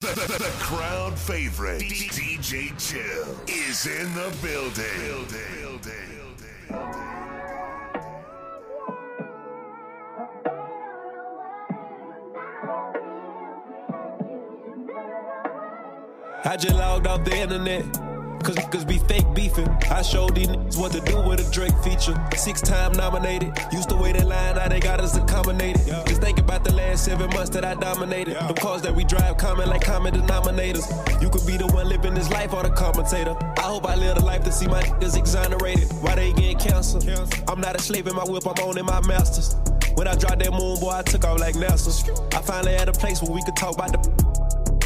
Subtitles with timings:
[0.00, 4.86] The, the, the crowd favorite, DJ Chill, is in the building.
[4.98, 5.82] building.
[5.82, 7.00] building.
[16.46, 18.09] I just logged off the internet.
[18.42, 19.68] Cause niggas be fake beefing.
[19.90, 22.16] I showed these niggas what to do with a Drake feature.
[22.36, 23.52] Six time nominated.
[23.70, 25.86] Used to wait in line, now they got us accommodated.
[26.06, 28.34] Just think about the last seven months that I dominated.
[28.48, 30.86] The cars that we drive common like common denominators.
[31.22, 33.36] You could be the one living this life or the commentator.
[33.58, 35.92] I hope I live a life to see my niggas exonerated.
[36.00, 37.08] Why they getting canceled?
[37.48, 39.54] I'm not a slave in my whip, I'm owning my masters.
[39.94, 41.90] When I dropped that moon, boy, I took off like NASA.
[42.34, 44.30] I finally had a place where we could talk about the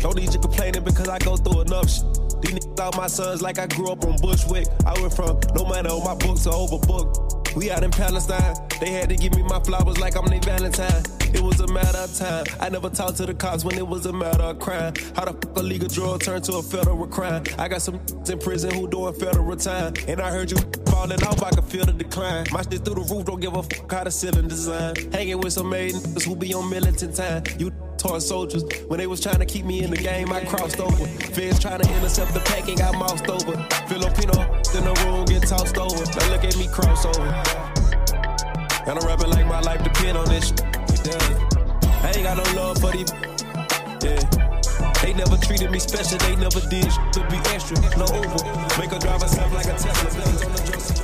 [0.04, 2.04] don't need you complaining because I go through enough shit.
[2.44, 4.66] These niggas out my sons like I grew up on Bushwick.
[4.86, 7.56] I went from no money on my books to overbooked.
[7.56, 8.54] We out in Palestine.
[8.80, 11.02] They had to give me my flowers like I'm their Valentine.
[11.32, 12.44] It was a matter of time.
[12.60, 14.94] I never talked to the cops when it was a matter of crime.
[15.16, 17.44] How the fuck a legal drug turned to a federal crime?
[17.58, 17.94] I got some
[18.28, 19.94] in prison who doing federal time.
[20.06, 22.46] And I heard you falling off, I can feel the decline.
[22.50, 24.96] My shit through the roof, don't give a fuck how the ceiling design.
[25.12, 27.44] Hanging with some maidens who be on militant time.
[27.58, 27.70] You
[28.20, 28.64] soldiers.
[28.88, 31.06] When they was trying to keep me in the game, I crossed over.
[31.34, 33.56] Feds trying to intercept the pack and got moused over.
[33.88, 34.42] Filipino
[34.76, 36.04] in the room get tossed over.
[36.04, 37.28] Now look at me cross over.
[38.86, 40.52] And I'm rapping like my life depend on this.
[41.04, 41.18] Yeah.
[42.02, 43.10] I ain't got no love for these.
[44.04, 44.20] Yeah.
[45.02, 48.80] They never treated me special, they never did to be extra, no over.
[48.80, 51.03] Make her drive herself like a Tesla.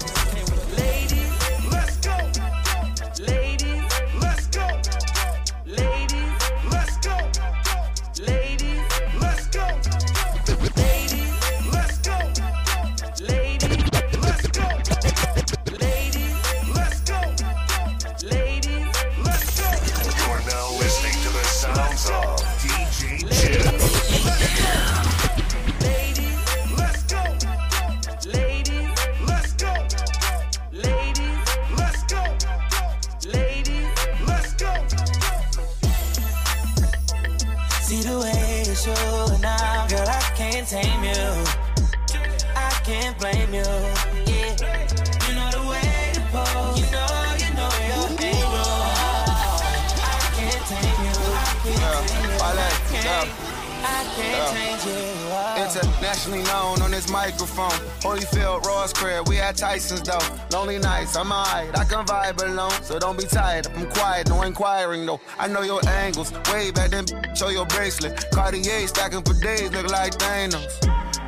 [54.21, 55.59] Guns on the drum.
[55.59, 57.71] Internationally known on this microphone.
[58.05, 60.19] Oh, Holyfield, Ross Crab, we had Tyson's though.
[60.53, 62.71] Lonely nights, I'm alright, I can vibe alone.
[62.83, 65.21] So don't be tired, I'm quiet, no inquiring though.
[65.39, 68.31] I know your angles, way back then, show your bracelet.
[68.33, 71.00] Cartier stacking for days, look like Thanos.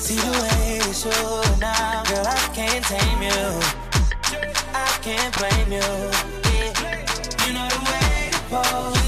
[0.00, 3.60] See the way you show now, girl, I can't tame you.
[4.72, 5.90] I can't blame you.
[6.50, 7.04] Yeah.
[7.46, 8.99] You know the way to pose,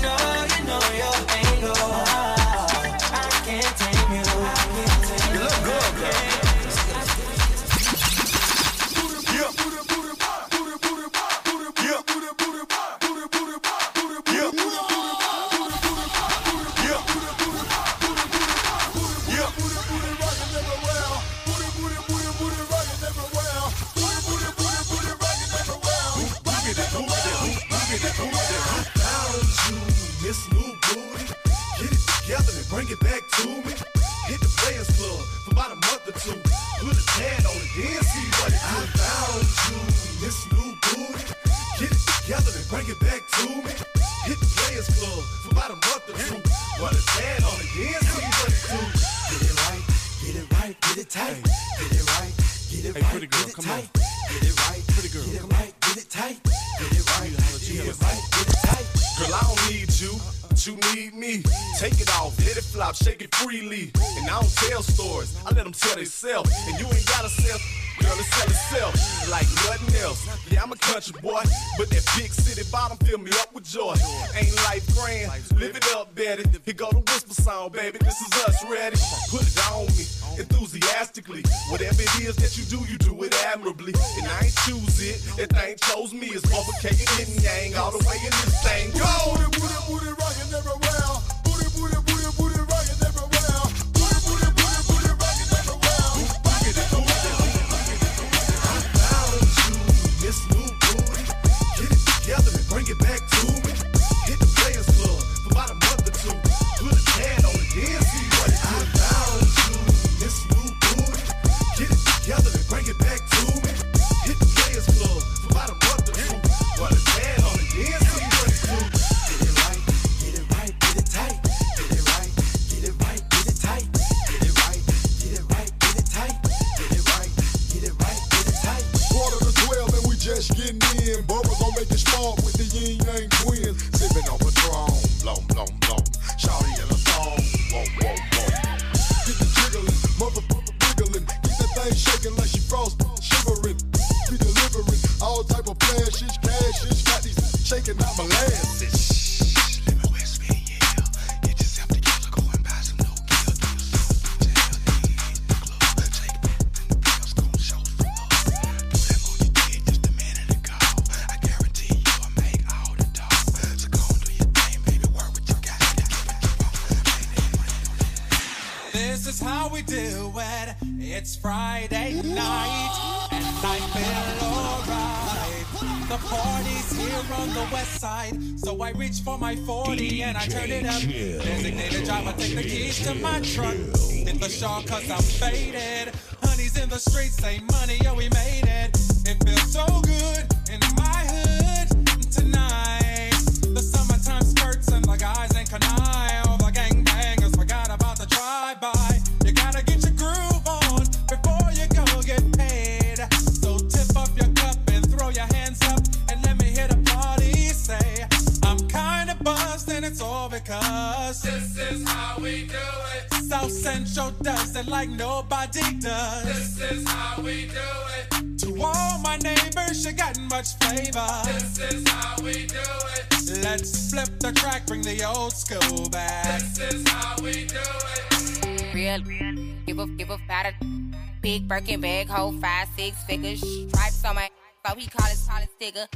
[231.73, 233.61] Birkin bag, hold five, six figures.
[233.89, 234.51] Stripes on my
[234.87, 236.07] so he call his college digger.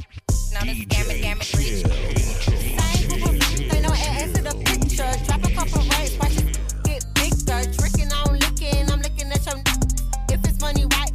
[0.53, 1.81] Now this scammer, scammer, bitch.
[2.77, 5.11] Same group of friends, they know ass to the picture.
[5.25, 7.73] Drop a couple rates, watch it get bigger.
[7.73, 9.57] Tricking on licking, I'm looking at your.
[10.29, 11.06] If it's money, why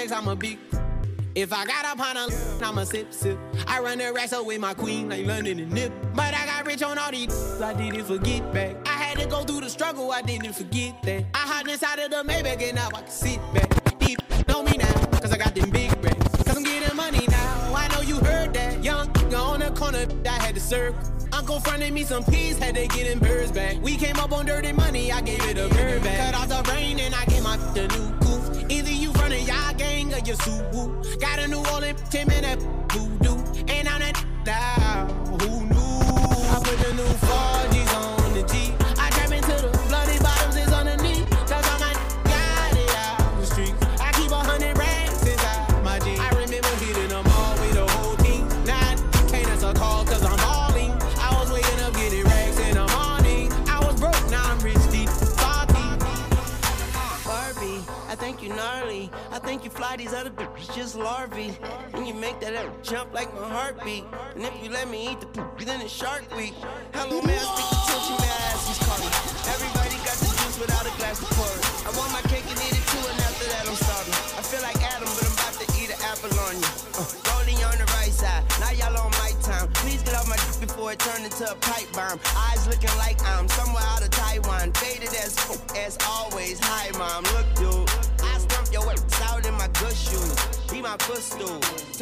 [0.00, 0.58] projects, I'ma be.
[1.34, 2.68] If I got up on a, yeah.
[2.68, 3.38] I'ma sip, sip.
[3.66, 5.92] I run the wrestle with my queen like London and Nip.
[6.14, 8.76] But I got rich on all these, I didn't forget back.
[8.86, 11.24] I had to go through the struggle, I didn't forget that.
[11.34, 13.98] I hide inside of the Maybach and now I can sit back.
[13.98, 16.44] Deep, know me now, cause I got them big racks.
[16.44, 18.82] Cause I'm getting money now, I know you heard that.
[18.82, 20.94] Young on the corner, I had to serve.
[21.32, 23.76] Uncle fronted me some peas, had to get them birds back.
[23.80, 26.32] We came up on dirty money, I gave it a bird back.
[26.32, 28.29] Cut off the rain and I gave my the new
[30.26, 30.36] your
[31.20, 32.69] Got a new all in 10 minutes
[59.90, 61.50] bodies of the just larvae.
[61.94, 64.04] And you make that ass jump like my heartbeat.
[64.36, 66.54] And if you let me eat the poop, then it's shark week.
[66.94, 69.14] Hello, man, stick the tension, my ass is calling.
[69.50, 71.50] Everybody got the juice without a glass to pour.
[71.82, 74.14] I want my cake and eat it too, and after that, I'm starving.
[74.38, 76.70] I feel like Adam, but I'm about to eat an apple on you.
[76.94, 79.66] Uh, rolling on the right side, now y'all on my time.
[79.82, 82.22] Please get off my dick before it turn into a pipe bomb.
[82.46, 83.18] Eyes looking like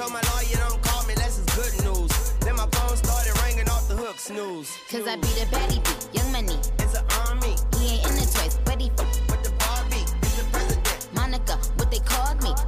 [0.08, 2.32] told my lawyer don't call me, that's just good news.
[2.40, 4.76] Then my phone started ringing off the hook, snooze.
[4.90, 6.58] Cause I be the baddie beat, young money.
[6.78, 7.56] It's an army.
[7.78, 10.04] He ain't in the toys, but he with the Barbie.
[10.22, 11.08] He's the president.
[11.14, 12.67] Monica, what they called me.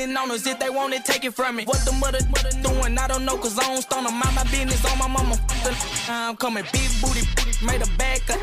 [0.00, 0.46] hating on us.
[0.46, 1.64] If they want it, take it from me.
[1.64, 2.20] What the mother
[2.62, 2.98] doing?
[2.98, 4.14] I don't know, cause I don't stone them.
[4.18, 5.36] Mind my business on my mama.
[6.08, 6.64] I'm coming.
[6.72, 7.22] Big booty,
[7.64, 8.40] made a back up.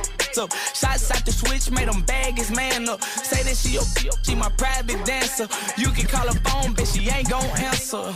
[0.74, 3.04] Shots out the switch, made them bag his man up.
[3.04, 3.84] Say that she your
[4.24, 5.48] she my private dancer.
[5.78, 8.14] You can call her phone, bitch, she ain't gon' answer.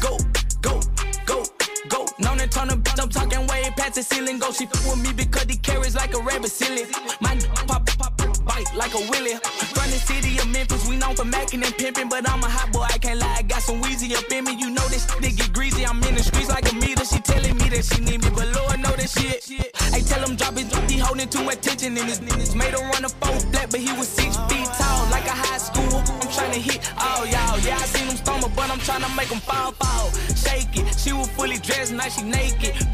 [0.00, 0.18] Go,
[0.62, 0.80] go,
[1.26, 1.42] go,
[1.88, 2.06] go.
[2.54, 4.38] Turn about, I'm talking way past the ceiling.
[4.38, 6.84] Go, she fuck with me because he carries like a rabbit silly.
[7.20, 7.34] My
[7.66, 9.34] pop, pop, pop, bite like a willy.
[9.74, 12.70] From the city of Memphis, we known for macking and pimping, but I'm a hot
[12.72, 13.36] boy, I can't lie.
[13.38, 14.54] I got some wheezy up in me.
[14.54, 15.84] You know this shit get greasy.
[15.84, 17.04] I'm in the streets like a meter.
[17.04, 19.74] She telling me that she need me, but Lord know that shit.
[19.92, 22.54] I tell him drop his he holding too much tension in his niggas.
[22.54, 25.58] Made him run a four flat, but he was six feet tall, like a high
[25.58, 26.02] school.
[26.22, 27.58] I'm trying to hit all y'all.
[27.66, 30.10] Yeah, I seen him stumble, but I'm trying to make him fall, fall.
[30.38, 30.86] Shake it.
[30.98, 32.43] She was fully dressed, now she naked.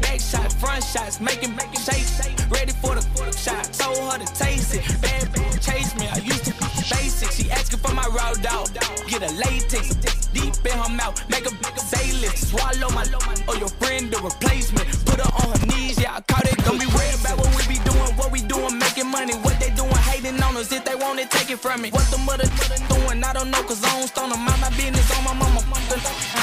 [0.01, 2.07] Back shot, front shots, making, making shake,
[2.49, 3.03] ready for the,
[3.35, 3.67] shot.
[3.73, 6.07] Told her to taste it, bad bitch chase me.
[6.07, 7.31] I used to be basic.
[7.31, 8.71] She asking for my raw dog.
[9.07, 9.95] Get a latex
[10.31, 11.19] deep in her mouth.
[11.29, 12.37] Make a big say lift.
[12.37, 13.03] Swallow my
[13.47, 14.87] or your friend the replacement.
[15.05, 15.99] Put her on her knees.
[15.99, 16.57] Yeah, I caught it.
[16.63, 18.11] Don't be worried about what we be doing.
[18.15, 19.35] What we doing, making money.
[19.43, 20.71] What they doing, hating on us.
[20.71, 21.91] If they want it, take it from me.
[21.91, 22.47] What the mother
[22.87, 23.63] doing, I don't know.
[23.63, 24.39] Cause I don't stone them.
[24.39, 25.59] Mind my business on my mama.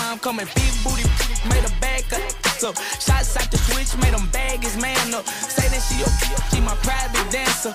[0.09, 1.05] I'm coming big booty.
[1.49, 2.05] Made a bag
[2.65, 2.77] up.
[2.77, 3.97] So shots out the switch.
[4.03, 5.27] Made them bag his man up.
[5.27, 5.97] Say that she,
[6.55, 7.75] she my private dancer.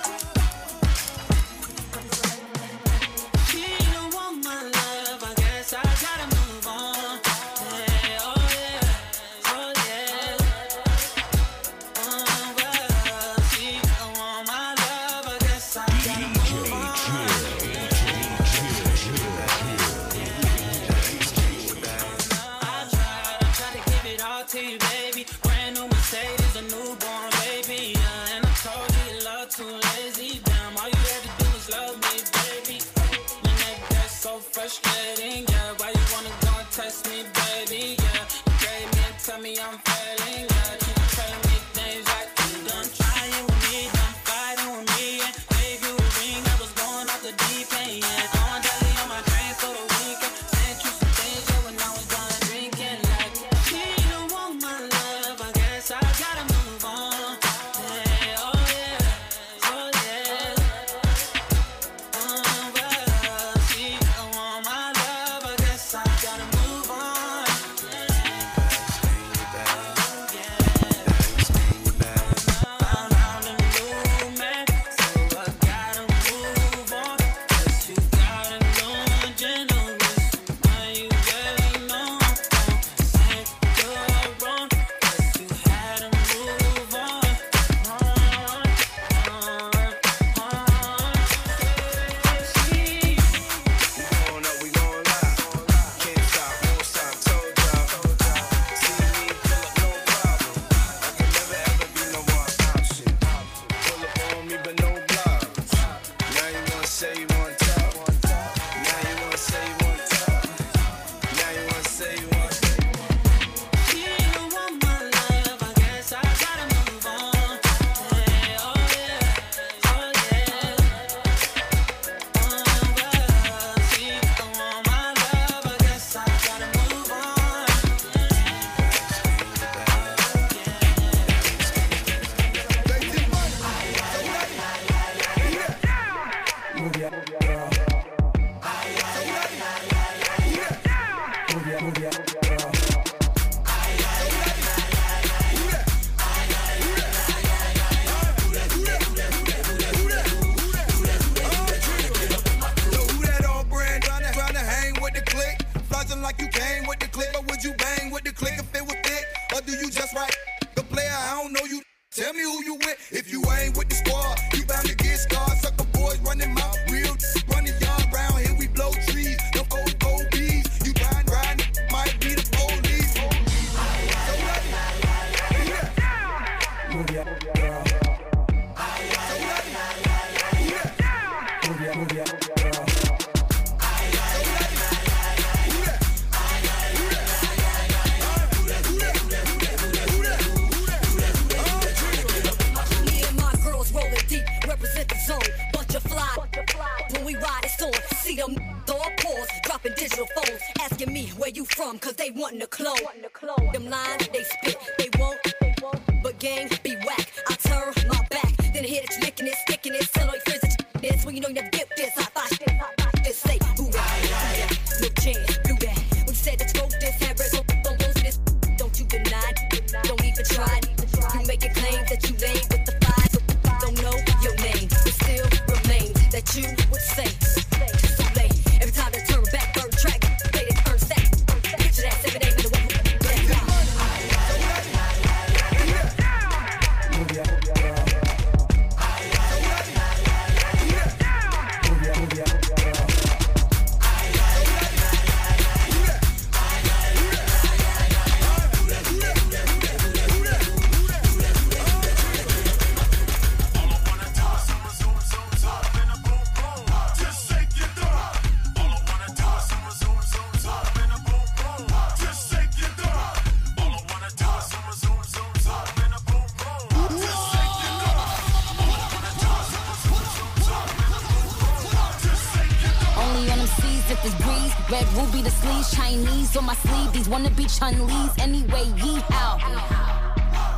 [276.56, 277.12] On my sleeve.
[277.12, 278.84] These wanna be Chun-Li's anyway.
[279.02, 279.58] Yee how?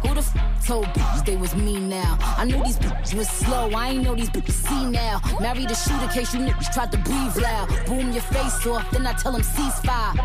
[0.00, 2.16] Who the f told bitches they was me now?
[2.20, 3.70] I knew these bitches was slow.
[3.72, 5.20] I ain't know these bitches see now.
[5.38, 7.68] Married a shooter case you niggas tried to breathe loud.
[7.86, 10.16] Boom your face off, then I tell them ceasefire.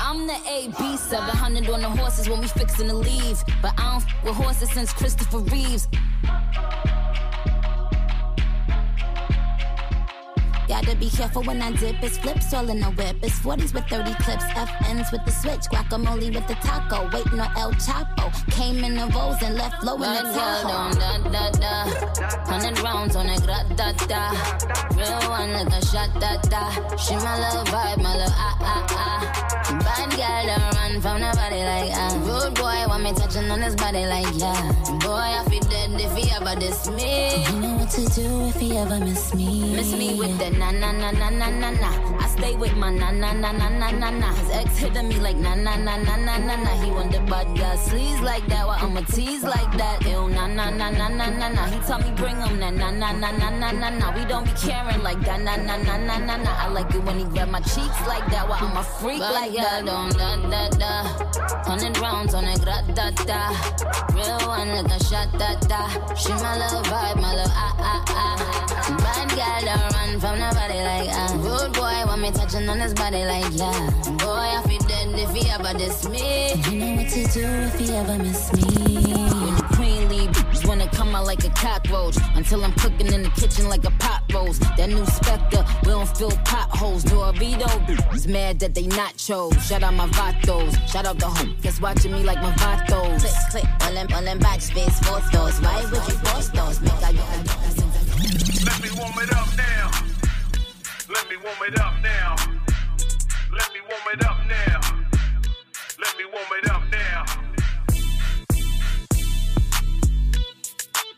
[0.00, 3.38] I'm the AB 700 on the horses when we fixin' to leave.
[3.62, 5.86] But I don't f with horses since Christopher Reeves.
[11.00, 12.02] Be careful when I dip.
[12.02, 13.16] It's flips all in the whip.
[13.22, 14.44] It's 40s with 30 clips.
[14.44, 15.64] FNs with the switch.
[15.72, 17.08] Guacamole with the taco.
[17.12, 18.28] Waiting on El Chapo.
[18.50, 20.68] Came in the rolls and left low in the Tahoe.
[20.68, 21.74] down, da, da, da.
[22.44, 24.22] Hundred rounds on a grat, da, da.
[24.94, 26.96] Real one like a shot, da, da.
[26.96, 29.20] She my little vibe, my little ah, ah, ah.
[29.80, 32.12] Bad girl don't run from nobody like ah.
[32.28, 34.72] Rude boy want me touching on his body like yeah.
[35.00, 37.69] Boy, I feel dead if he ever diss me.
[37.90, 39.74] To do if he ever miss me.
[39.74, 42.09] Miss me with the na na na na na na na.
[42.50, 44.34] Stay with my na na na na na na na.
[44.34, 46.72] His ex hitting me like na na na na na na na.
[46.82, 48.66] He the bad girl sleaze like that.
[48.66, 50.04] Why I'ma tease like that?
[50.04, 51.62] Ew na na na na na na na.
[51.70, 54.10] He tell me bring him na na na na na na na na.
[54.16, 56.50] We don't be caring like that na na na na na na.
[56.64, 58.48] I like it when he grab my cheeks like that.
[58.48, 59.84] Why I'm a freak like that?
[59.86, 60.92] Don't da da da.
[61.70, 63.54] Hundred rounds on a grat da da.
[64.14, 65.86] Real one like a shot da da.
[66.14, 68.60] She my little vibe, my little ah ah ah.
[68.98, 71.30] Bad girl don't run from nobody like ah.
[71.38, 73.90] Rude boy want me touching on his body like yeah.
[74.18, 76.54] Boy I feel dead if he ever diss me.
[76.70, 78.62] You know what to do if he ever miss me.
[79.44, 82.16] When the queen leave, bitches wanna come out like a cockroach.
[82.34, 84.60] Until I'm cooking in the kitchen like a pot roast.
[84.76, 87.04] That new Spectre, we don't fill potholes.
[87.04, 89.54] Dorito, bitches mad that they not chose.
[89.66, 91.56] Shout out my vatos, shout out the home.
[91.62, 93.20] Guess watching me like my vatos.
[93.20, 95.60] Click, click, all them, all them backspace photos.
[95.60, 96.80] Why would you post those?
[96.80, 97.12] Make I
[98.68, 99.69] Let me warm it up now.
[101.12, 102.36] Let me warm it up now.
[103.52, 104.80] Let me warm it up now.
[105.98, 107.24] Let me warm it up now.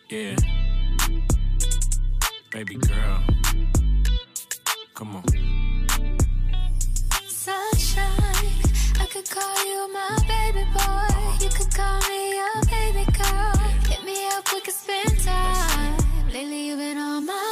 [0.09, 0.37] Yeah.
[2.51, 3.23] Baby girl.
[4.95, 5.25] Come on.
[7.27, 8.09] Sunshine,
[8.99, 11.45] I could call you my baby boy.
[11.45, 13.53] You could call me your baby girl.
[13.91, 15.99] Hit me up, we could spend time.
[16.33, 17.52] Lately, you've been on my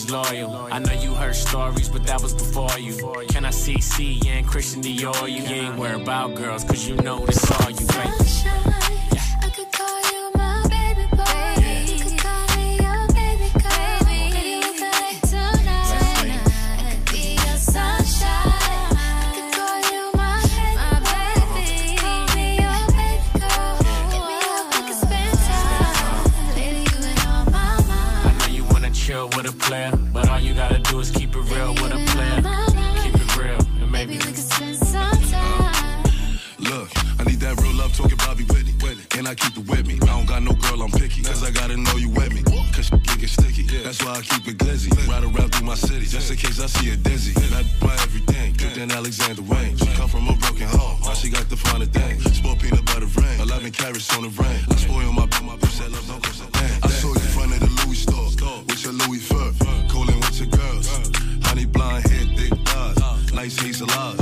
[0.09, 0.55] loyal.
[0.71, 2.95] I know you heard stories, but that was before you.
[3.29, 5.29] Can I see C and Christian Dior?
[5.29, 9.20] You ain't worried about girls, cause you know this all you, baby.
[29.71, 32.41] Chill player, but all you gotta do is keep it real with a player.
[33.03, 36.03] Keep it real, and maybe We could spend some time.
[36.59, 38.73] Look, I need that real love talking Bobby Whitney.
[39.17, 39.95] And I keep it with me.
[40.01, 41.21] I don't got no girl, I'm picky.
[41.23, 42.43] Cause I gotta know you with me.
[42.73, 43.63] Cause shit get sticky.
[43.83, 44.91] That's why I keep it glizzy.
[45.07, 46.05] Ride around through my city.
[46.05, 47.33] Just in case I see a dizzy.
[47.51, 48.53] Not my everything.
[48.53, 49.77] Good than Alexander Wang.
[49.77, 50.99] She come from a broken home.
[51.01, 52.19] Now she got the finer thing.
[52.19, 53.39] Sport peanut butter rain.
[53.39, 54.70] 11 carrots on the rain.
[63.43, 64.20] He's a love.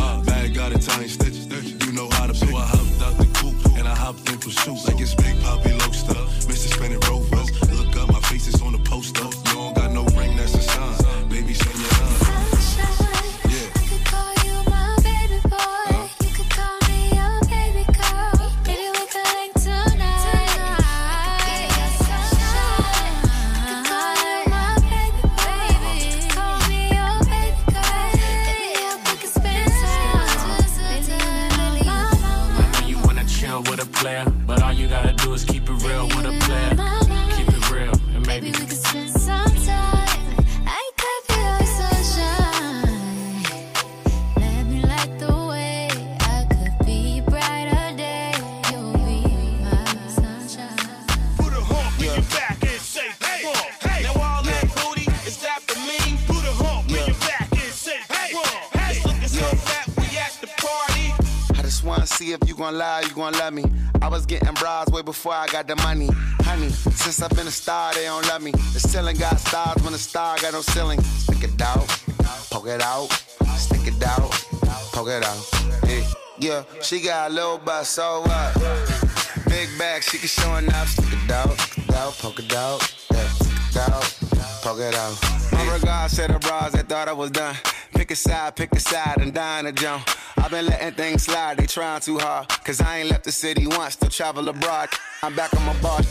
[62.30, 63.64] See if you gon' lie, you gon' love me.
[64.02, 66.10] I was getting bras way before I got the money.
[66.42, 68.52] Honey, since I've been a star, they don't love me.
[68.52, 71.02] The ceiling got stars when the star got no ceiling.
[71.02, 71.88] Stick it out,
[72.52, 73.08] poke it out,
[73.58, 74.32] stick it out,
[74.94, 75.42] poke it out.
[75.88, 76.04] Yeah,
[76.40, 76.64] yeah.
[76.82, 78.54] she got a little butt, so what?
[79.48, 80.90] Big bag, she can show enough.
[80.90, 81.58] Stick it out,
[81.96, 82.80] out, poke it out,
[83.12, 84.04] yeah, stick it out,
[84.62, 85.16] poke it out.
[85.52, 87.56] My regards to the bras that thought I was done.
[88.10, 90.10] Pick a side, pick a side, and dine a jump.
[90.36, 92.48] I've been letting things slide, they trying too hard.
[92.48, 94.90] Cause I ain't left the city once, still travel abroad.
[95.22, 96.02] I'm back on my bar.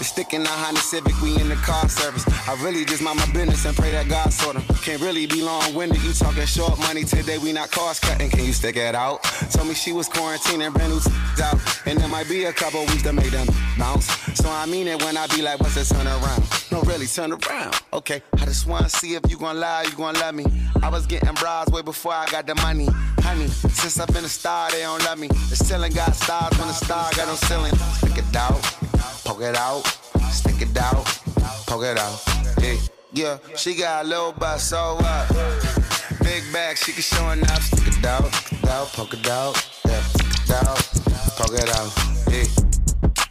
[0.00, 2.24] The stick in the Honda Civic, we in the car service.
[2.48, 4.62] I really just mind my business and pray that God sort 'em.
[4.82, 8.30] Can't really be long winded, you talking short money today, we not cost cutting.
[8.30, 9.22] Can you stick it out?
[9.52, 11.60] Told me she was quarantining, brand new t- out.
[11.84, 14.08] And there might be a couple weeks to make them bounce.
[14.36, 16.44] So I mean it when I be like, what's the turn around?
[16.72, 17.76] No, really, turn around.
[17.92, 20.46] Okay, I just wanna see if you gon' lie, you gon' love me.
[20.82, 22.88] I was getting bras way before I got the money.
[23.20, 25.28] Honey, since I've been a star, they don't love me.
[25.28, 27.76] The ceiling got stars when the star got no ceiling.
[27.98, 28.64] Stick it out,
[29.30, 29.86] poke it out,
[30.32, 31.06] stick it out,
[31.64, 32.20] poke it out.
[32.60, 32.74] Yeah,
[33.12, 35.28] yeah, she got a little butt, so what?
[36.20, 37.62] Big back, she can show enough.
[37.62, 38.24] Stick it out,
[38.68, 39.54] out, poke it out,
[39.86, 40.82] yeah, stick it out,
[41.36, 41.92] poke it out.
[42.28, 42.69] Yeah.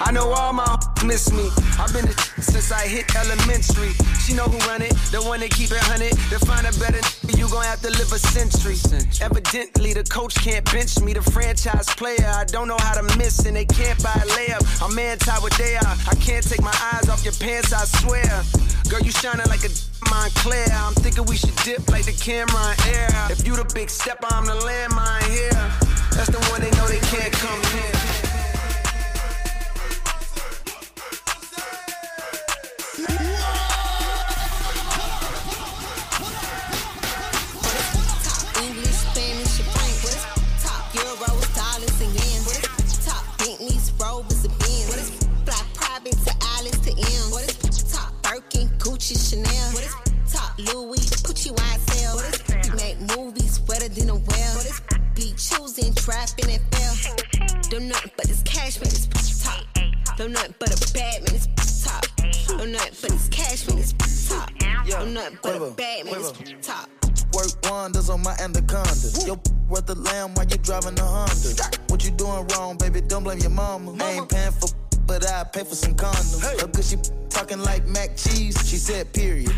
[0.00, 1.50] I know all my miss me.
[1.78, 3.92] I've been the since I hit elementary.
[4.22, 6.14] She know who run it, the one that keep it hunted.
[6.30, 7.02] To find a better,
[7.38, 8.78] you gon' have to live a century.
[9.20, 11.14] Evidently, the coach can't bench me.
[11.14, 14.62] The franchise player, I don't know how to miss, and they can't buy a layup.
[14.82, 15.94] I'm anti what they are.
[16.06, 18.30] I can't take my eyes off your pants, I swear.
[18.88, 19.72] Girl, you shining like a
[20.06, 20.70] Moncler.
[20.72, 23.10] I'm thinking we should dip like the camera in air.
[23.30, 25.58] If you the big stepper, I'm the landmine here.
[26.14, 28.17] That's the one they know they can't come here.
[49.08, 49.72] Gucci, Chanel?
[49.72, 52.14] What is top Louis, Gucci, YSL?
[52.14, 54.56] What is you make movies wetter than a well?
[54.56, 54.82] What is
[55.14, 57.16] be choosing, trapping, and fail?
[57.70, 59.64] Don't nothing but this cash, man, it's top.
[60.18, 62.04] Don't nothing but a bad man, it's top.
[62.48, 64.50] Don't nothing but this cash, man, it's top.
[64.86, 66.90] Don't nothing but a bad man, it's top.
[67.32, 69.08] Work wonders on my anaconda.
[69.26, 71.78] Yo, worth the lamb while you driving the Honda.
[71.88, 73.00] What you doing wrong, baby?
[73.00, 73.96] Don't blame your mama.
[74.04, 74.68] I ain't paying for,
[75.08, 76.40] but I pay for some condoms.
[76.44, 76.58] Hey.
[76.70, 76.96] Cause she
[77.30, 78.54] talking like mac cheese.
[78.68, 79.52] She said, period.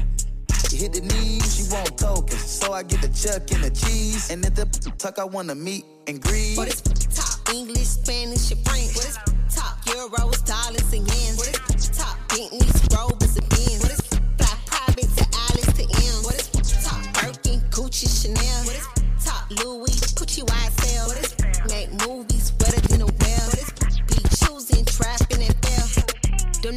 [0.70, 2.40] She hit the knees, she want tokens.
[2.40, 4.30] So I get the chuck and the cheese.
[4.30, 6.56] And at the tuck, I wanna meet and greet.
[6.56, 8.94] What is top English, Spanish, and French?
[8.94, 9.18] What is
[9.52, 11.36] top euros, dollars, and yen?
[11.36, 13.82] What is top Bentleys, Rovers, and Benz?
[13.82, 14.00] What is
[14.38, 16.16] fly private to Alice to M?
[16.22, 16.48] What is
[16.86, 18.64] top Birkin, Gucci, Chanel?
[18.64, 18.86] What is
[19.24, 19.89] top Louis,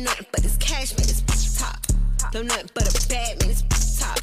[0.03, 1.79] nothing but this cash, man, it's top.
[2.31, 4.19] Don't nothing but a bad man, it's top.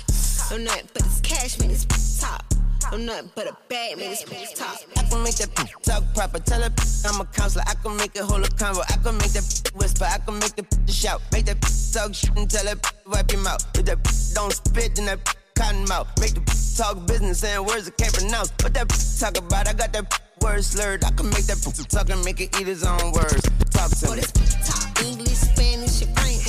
[0.50, 2.44] Don't nothing but this cash, man, it's top.
[2.90, 4.76] Don't nothing but a bad man, it's top.
[4.96, 6.38] I can make that talk proper.
[6.40, 6.70] Tell her
[7.06, 7.64] I'm a counselor.
[7.66, 8.82] I can make it hold a convo.
[8.90, 10.04] I can make that whisper.
[10.04, 11.22] I can make the shout.
[11.32, 11.60] Make that
[11.92, 13.64] talk shit and tell her wipe your mouth.
[13.78, 13.98] If that
[14.34, 16.08] don't spit, then that cotton mouth.
[16.20, 16.42] Make the
[16.76, 18.52] talk business saying words I can't pronounce.
[18.62, 18.88] What that
[19.18, 19.68] talk about?
[19.68, 21.04] I got that word slurred.
[21.04, 23.48] I can make that talk and make it eat his own words.
[23.70, 24.79] Talk to me.
[25.04, 26.44] English, Spanish, and French.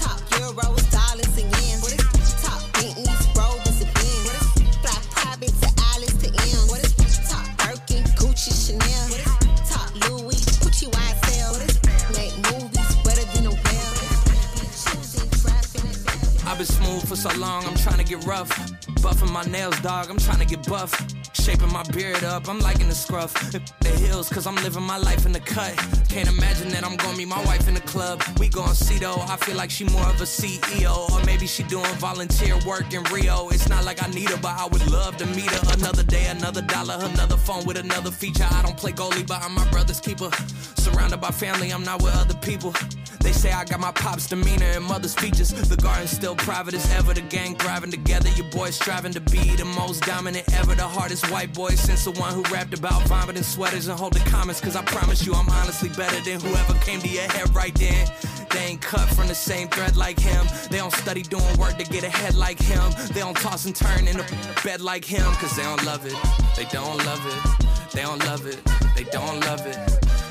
[0.00, 1.78] Top euros, dollars, and yen?
[2.42, 4.28] Top Bentleys, Rovers, and Benz?
[4.82, 6.68] Fly private to Alice to M?
[7.28, 9.08] Top Birkin, Gucci, Chanel?
[9.68, 11.54] Top Louis, Gucci, YSL?
[12.16, 13.92] Make movies wetter than a well?
[16.46, 18.50] I've been smooth for so long, I'm trying to get rough.
[19.02, 20.92] Buffing my nails, dog, I'm trying to get buff.
[21.44, 23.34] Shaping my beard up, I'm liking the scruff.
[23.52, 25.76] The hills, cause I'm living my life in the cut.
[26.08, 28.22] Can't imagine that I'm gonna meet my wife in the club.
[28.38, 31.10] We gon' see though, I feel like she more of a CEO.
[31.12, 33.50] Or maybe she doing volunteer work in Rio.
[33.50, 35.74] It's not like I need her, but I would love to meet her.
[35.74, 38.46] Another day, another dollar, another phone with another feature.
[38.50, 40.30] I don't play goalie, but I'm my brother's keeper.
[40.76, 42.72] Surrounded by family, I'm not with other people.
[43.20, 45.48] They say I got my pop's demeanor and mother's features.
[45.50, 47.14] The garden's still private as ever.
[47.14, 48.28] The gang thriving together.
[48.30, 50.74] Your boys striving to be the most dominant ever.
[50.74, 54.60] The hardest white boy since the one who rapped about vomiting sweaters and holding comments.
[54.60, 58.06] Cause I promise you, I'm honestly better than whoever came to your head right then.
[58.50, 60.46] They ain't cut from the same thread like him.
[60.70, 62.84] They don't study doing work to get ahead like him.
[63.12, 66.14] They don't toss and turn in the bed like him, cause they don't love it.
[66.56, 67.92] They don't love it.
[67.92, 68.64] They don't love it.
[68.94, 69.78] They don't love it.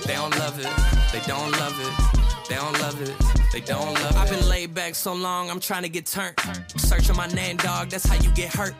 [0.07, 0.71] They don't love it.
[1.11, 2.47] They don't love it.
[2.47, 3.13] They don't love it.
[3.51, 4.15] They don't love it.
[4.15, 6.35] I've been laid back so long, I'm trying to get turned.
[6.77, 8.73] Searching my name, dog, that's how you get hurt.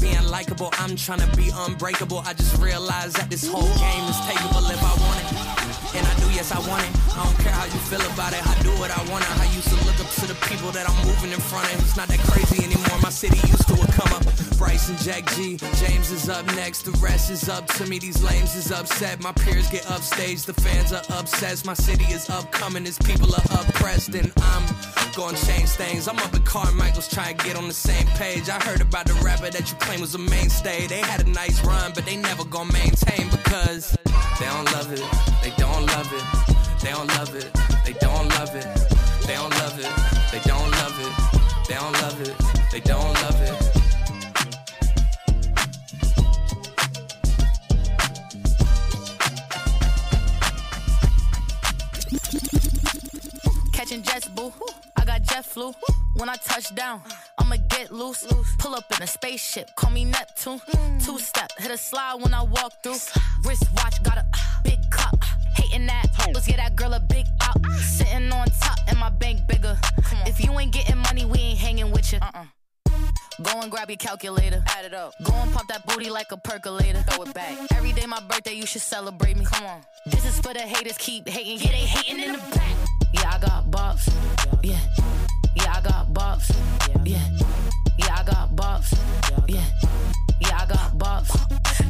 [0.00, 2.18] Being likable, I'm trying to be unbreakable.
[2.18, 5.63] I just realized that this whole game is takeable if I want it.
[5.94, 6.92] And I do, yes, I want it.
[7.14, 8.42] I don't care how you feel about it.
[8.42, 9.22] I do what I want.
[9.38, 11.80] I used to look up to the people that I'm moving in front of.
[11.80, 12.98] It's not that crazy anymore.
[13.00, 14.24] My city used to a come up.
[14.58, 15.56] Bryce and Jack G.
[15.78, 16.82] James is up next.
[16.82, 17.98] The rest is up to me.
[17.98, 19.22] These lames is upset.
[19.22, 20.42] My peers get upstage.
[20.44, 21.64] The fans are obsessed.
[21.66, 22.84] My city is upcoming.
[22.84, 24.14] These people are oppressed.
[24.14, 24.64] And I'm
[25.14, 26.08] gonna change things.
[26.08, 28.48] I'm up at Carmichael's trying to get on the same page.
[28.48, 30.86] I heard about the rapper that you claim was a mainstay.
[30.86, 33.96] They had a nice run, but they never gonna maintain because
[34.40, 35.02] they don't love it.
[35.42, 36.24] They don't love it.
[36.82, 37.50] They don't love it.
[37.84, 38.66] They don't love it.
[39.26, 39.90] They don't love it.
[40.32, 41.12] They don't love it.
[41.68, 42.34] They don't love it.
[42.72, 43.54] They don't love it.
[53.72, 54.52] Catching jets, boo.
[54.96, 55.72] I got jet flu.
[56.16, 57.02] When I touch down,
[57.38, 58.26] I'ma get loose.
[58.58, 60.60] Pull up in a spaceship, call me Neptune.
[61.04, 62.98] Two step, hit a slide when I walk through.
[63.44, 64.26] Wrist watch, got a
[64.64, 65.22] big cup.
[65.54, 67.64] Hating that, let's get that girl a big up.
[67.80, 69.78] Sitting on top, and my bank bigger.
[70.26, 72.18] If you ain't getting money, we ain't hanging with you.
[72.20, 72.44] Uh-uh.
[73.42, 74.62] Go and grab your calculator.
[74.68, 75.12] Add it up.
[75.24, 77.02] Go and pop that booty like a percolator.
[77.08, 77.58] Throw it back.
[77.74, 79.44] Every day my birthday, you should celebrate me.
[79.44, 79.80] Come on.
[80.06, 81.58] This is for the haters, keep hating.
[81.58, 82.74] Yeah, they hating in the back.
[83.12, 84.08] Yeah, I got bops.
[84.62, 84.78] Yeah.
[85.56, 86.54] Yeah, I got bops.
[87.04, 87.18] Yeah.
[87.98, 88.96] Yeah, I got bops.
[89.48, 89.64] Yeah.
[90.40, 91.30] Yeah, I got bops.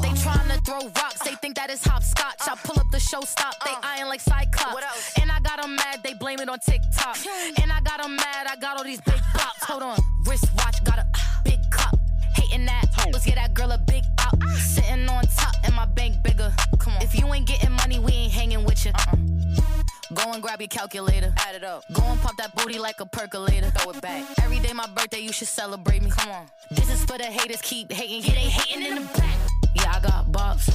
[0.00, 2.40] They tryna throw rocks, they think that is hopscotch.
[2.42, 3.80] I pull up the show stop, they uh.
[3.82, 5.18] eyeing like Cyclops.
[5.20, 7.16] And I got 'em mad, they blame it on TikTok.
[7.18, 7.62] Hmm.
[7.62, 9.64] And I got 'em mad, I got all these big bops.
[9.68, 11.06] Hold on, wrist watch, got a
[11.44, 11.96] big cup.
[12.34, 14.42] Hating that, let's get that girl a big up.
[14.58, 16.52] Sitting on top, and my bank bigger.
[16.78, 17.02] Come on.
[17.02, 18.92] If you ain't getting money, we ain't hanging with you.
[18.94, 19.83] Uh-uh.
[20.14, 21.32] Go and grab your calculator.
[21.38, 21.82] Add it up.
[21.92, 23.70] Go and pop that booty like a percolator.
[23.70, 24.24] Throw it back.
[24.42, 26.10] Every day my birthday, you should celebrate me.
[26.10, 26.46] Come on.
[26.70, 28.22] This is for the haters, keep hating.
[28.22, 29.36] Yeah, they hating in the back.
[29.74, 30.72] Yeah, I got bops.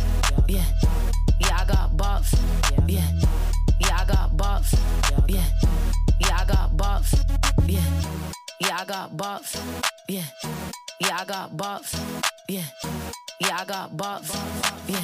[0.47, 0.63] Yeah.
[1.39, 2.37] Yeah, I got bops.
[2.87, 3.11] Yeah.
[3.79, 4.77] Yeah, I got bops.
[5.27, 5.43] Yeah.
[6.19, 7.13] Yeah, I got bops.
[7.67, 7.81] Yeah.
[8.59, 9.55] Yeah, I got bops.
[10.07, 10.23] Yeah.
[10.99, 11.95] Yeah, I got bops.
[12.49, 12.63] Yeah.
[13.39, 14.35] Yeah, I got bops.
[14.87, 14.99] Yeah.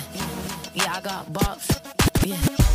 [0.73, 2.25] Yeah, I got bops.
[2.25, 2.74] Yeah.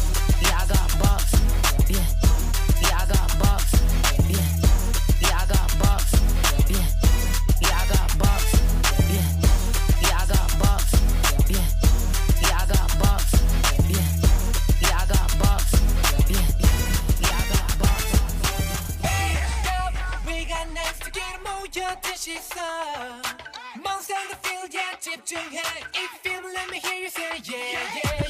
[25.06, 28.29] 집중해 If you feel me let me hear you say yeah yeah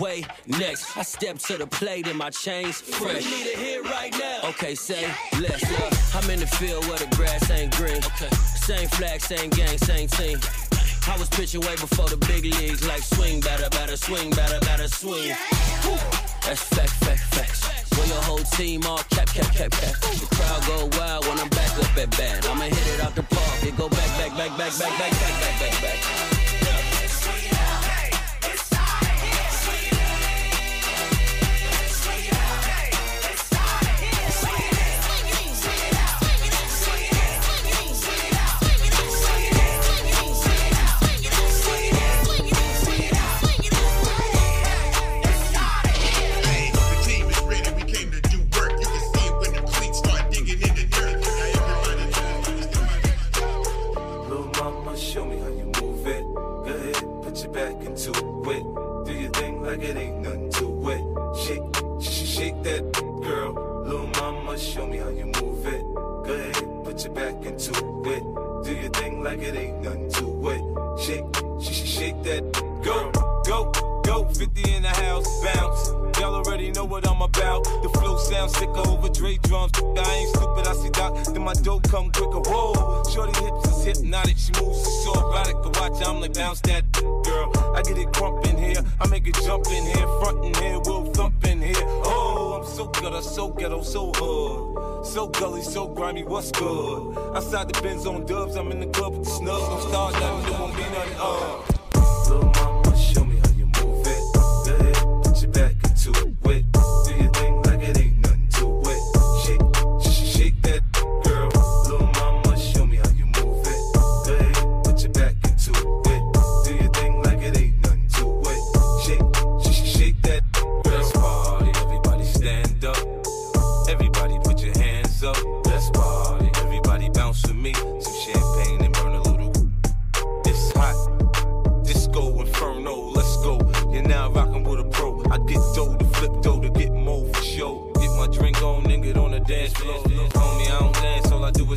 [0.00, 0.96] Now, you gotta wait next.
[0.96, 3.24] I step to the plate and my chains fresh.
[3.24, 4.48] Need a hit right now.
[4.50, 5.02] Okay, say
[5.40, 5.62] less.
[5.64, 7.96] Uh, I'm in the field where the grass ain't green.
[7.98, 8.34] Okay.
[8.56, 10.38] Same flag, same gang, same team.
[11.08, 14.88] I was pitching way before the big leagues, like swing, batter, batter, swing, batter, batter,
[14.88, 15.34] swing.
[15.82, 15.96] Whew.
[16.44, 17.98] That's fact, fact, facts.
[17.98, 19.94] When your whole team all cap, cap, cap, cap.
[20.00, 22.46] The crowd go wild when I'm back up at bat.
[22.48, 23.62] I'ma hit it out the park.
[23.62, 26.27] It go back, back, back, back, back, back, back, back, back, back.
[95.32, 97.16] Gully, so grimy, what's good?
[97.34, 99.68] Outside the Benz on dubs, I'm in the club with the snubs.
[99.68, 101.16] Don't start nothing, there won't be nothing.
[101.18, 101.77] Uh.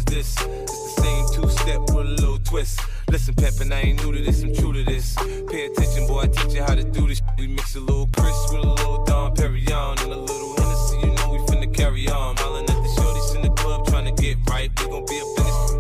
[0.06, 0.36] This.
[0.41, 2.82] It's the same two step with a little twist.
[3.10, 5.16] Listen, Peppin, I ain't new to this, I'm true to this.
[5.49, 7.22] Pay attention, boy, I teach you how to do this.
[7.38, 10.97] We mix a little Chris with a little Dom Perignon and a little Hennessy.
[10.97, 12.38] You know we finna carry on.
[12.38, 14.70] Smiling at the shorties in the club trying to get right.
[14.80, 15.70] We gon' be up in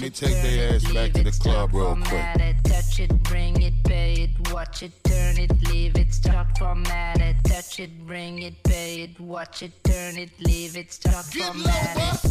[0.00, 2.36] let me take turn their ass back to the club real quick.
[2.40, 2.56] it.
[2.64, 7.36] Touch it, bring it, pay it, watch it, turn it, leave it, stop, format it.
[7.44, 12.30] Touch it, bring it, pay it, watch it, turn it, leave it, stop, format it.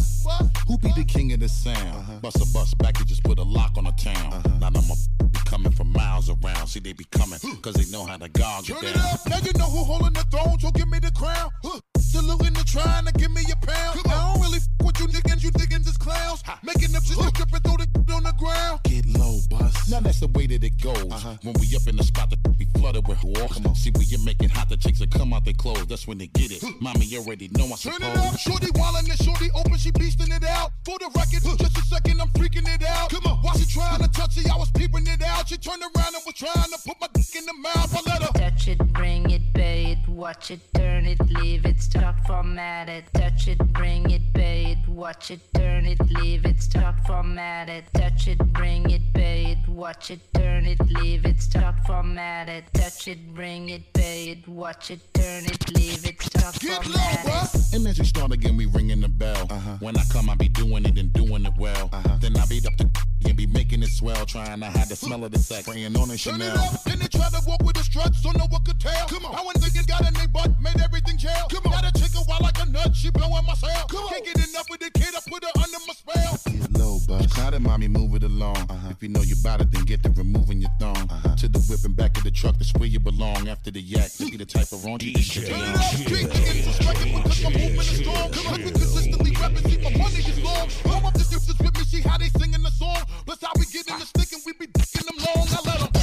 [0.66, 1.76] Who be the king of the sound?
[1.78, 2.18] Uh-huh.
[2.22, 4.32] Bust a bus back and just put a lock on the town.
[4.32, 4.58] Uh-huh.
[4.60, 6.66] Now them a be coming from miles around.
[6.66, 9.38] See, they be coming cause they know how to gog Turn it it up, now
[9.38, 11.50] you know who holding the throne, so give me the crown.
[11.64, 11.80] Huh.
[11.98, 14.00] Saluting and trying to give me a pound.
[14.06, 16.42] I don't really f with you niggas, you niggas is clowns.
[16.62, 18.80] Making them shit stripping through the on the ground.
[18.84, 19.90] Get low, bus.
[19.90, 20.96] Now that's the way that it goes.
[21.12, 21.36] Uh-huh.
[21.42, 23.54] When we up in the spot, the be flooded with walk.
[23.76, 25.86] See, when you're making hot, the chicks that come out their clothes.
[25.86, 26.62] That's when they get it.
[26.80, 28.40] Mommy you already know I Turn it up, suppose.
[28.40, 30.72] shorty wildin' and shorty open, she beastin' it out.
[30.84, 33.10] For the record, just a second, I'm freaking it out.
[33.10, 35.37] Come on, while she trying to touch it, I was peeping it out.
[35.46, 37.94] She turned around and was trying to put my dick in the mouth.
[37.96, 38.32] I let her.
[38.38, 43.04] Touch it, bring it, pay it, watch it, turn it, leave it, stop, format it.
[43.14, 47.84] Touch it, bring it, pay it, watch it, turn it, leave it, stop, format it.
[47.94, 52.64] Touch it, bring it, pay it, watch it, turn it, leave it, stop, format it.
[52.74, 57.74] Touch it, bring it, pay it, watch it, turn it, leave it, stop, format it.
[57.74, 59.46] And then she start again, we ringing the bell.
[59.48, 59.76] Uh-huh.
[59.80, 61.88] When I come, I be doing it and doing it well.
[61.90, 62.18] Uh-huh.
[62.20, 62.90] Then I beat up the
[63.24, 66.10] and be making it swell, trying to hide the smell of the sex, spraying on
[66.10, 68.62] a Turn it up, then they try to walk with a strut so no one
[68.64, 69.06] could tell.
[69.08, 69.34] Come on.
[69.34, 71.48] I went thinking got in they butt, made everything gel.
[71.48, 71.82] Come on.
[71.82, 73.86] Got a chicken wild like a nut, she blowing my cell.
[73.88, 74.10] Come on.
[74.10, 76.38] Can't get enough with the kid, I put her under my spell.
[76.46, 77.36] Get low, bus.
[77.38, 78.56] Now that mommy move it along.
[78.56, 78.88] Uh-huh.
[78.90, 80.96] If you know you bout it, then get to removing your thong.
[80.96, 81.36] Uh-huh.
[81.36, 83.48] To the whip and back of the truck, that's where you belong.
[83.48, 86.26] After the yak, to be the type of raunchy that shit Turn it up, street
[86.28, 88.30] niggas is striking because I'm moving is strong.
[88.32, 90.68] Come on, we consistently rapping, see my money is long.
[90.84, 93.02] Warm up the deuces with me, see how they singing the song.
[93.24, 95.48] Plus how we get in the stick and we be dicking them long.
[95.48, 95.97] I let them.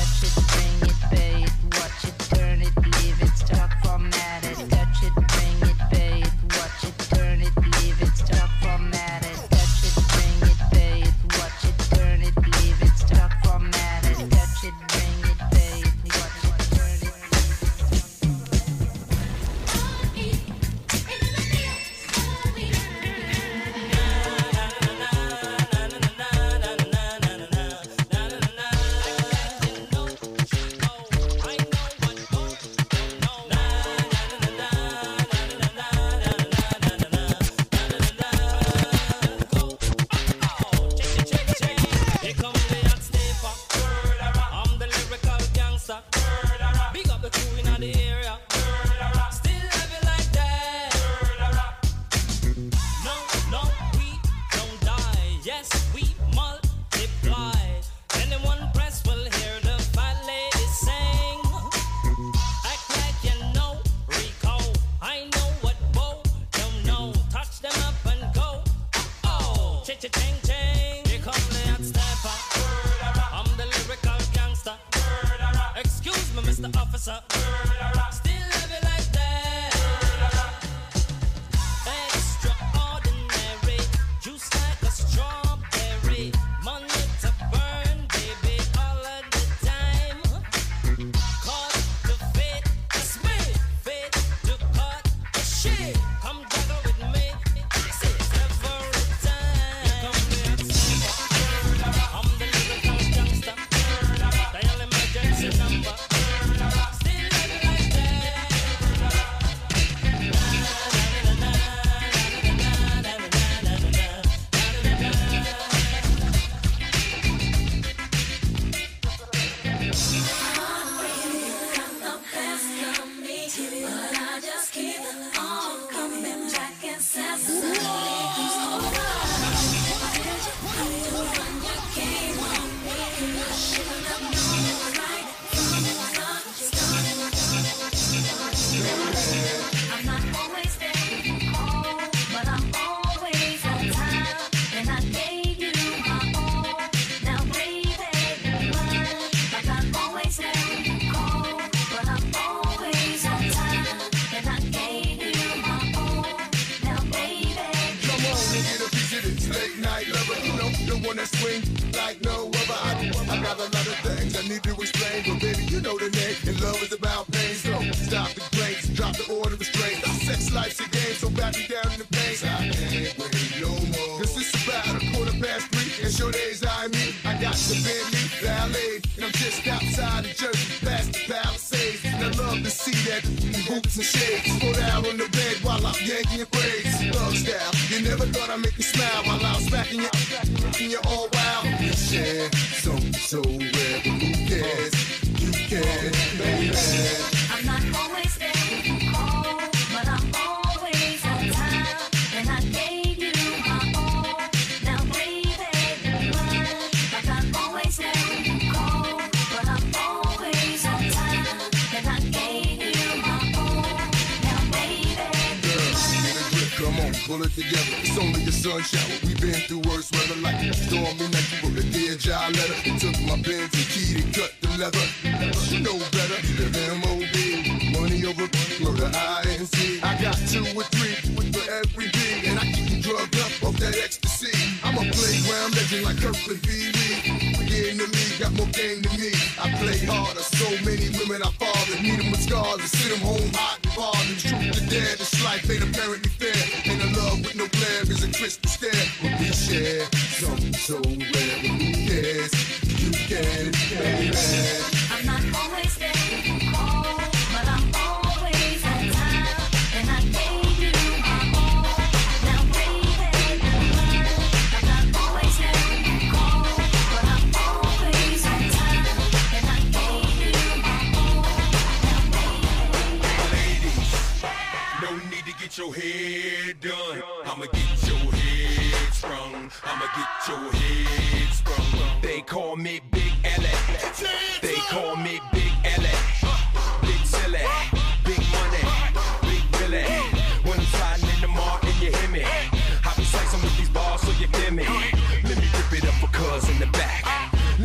[76.72, 77.20] the officer.
[77.34, 78.15] Murderer.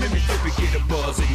[0.01, 1.30] Let me get a buzz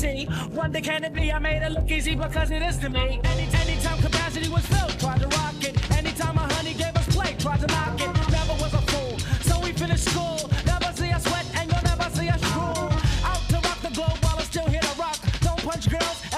[0.00, 0.28] reality.
[0.54, 1.32] Wonder can it be?
[1.32, 3.20] I made it look easy because it is to me.
[3.24, 5.74] Any anytime capacity was filled, tried to rock it.
[5.96, 8.30] Anytime my honey gave us play, tried to knock it.
[8.30, 10.50] Never was a fool, so we finished school.
[10.66, 12.90] Never see us sweat and you'll never see us drool.
[13.24, 15.18] Out to rock the globe while I still hit a rock.
[15.40, 16.31] Don't punch girls.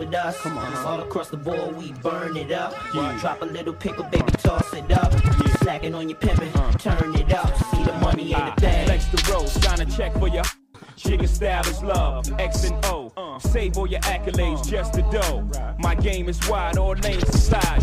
[0.00, 0.40] with us.
[0.40, 2.74] Come on, all across the board, we burn it up.
[2.94, 3.16] Yeah.
[3.20, 5.12] Drop a little pickle, baby, toss it up.
[5.12, 5.54] Yeah.
[5.60, 6.72] Slacking on your pimpin', uh.
[6.78, 7.54] turn it up.
[7.70, 8.82] See the money ain't a thing.
[8.82, 8.86] Ah.
[8.86, 10.42] Flex the road, sign a check for ya.
[10.96, 13.12] Jig style is love, X and O.
[13.16, 13.38] Uh.
[13.38, 15.48] Save all your accolades, just the dough.
[15.78, 17.79] My game is wide, all lanes aside.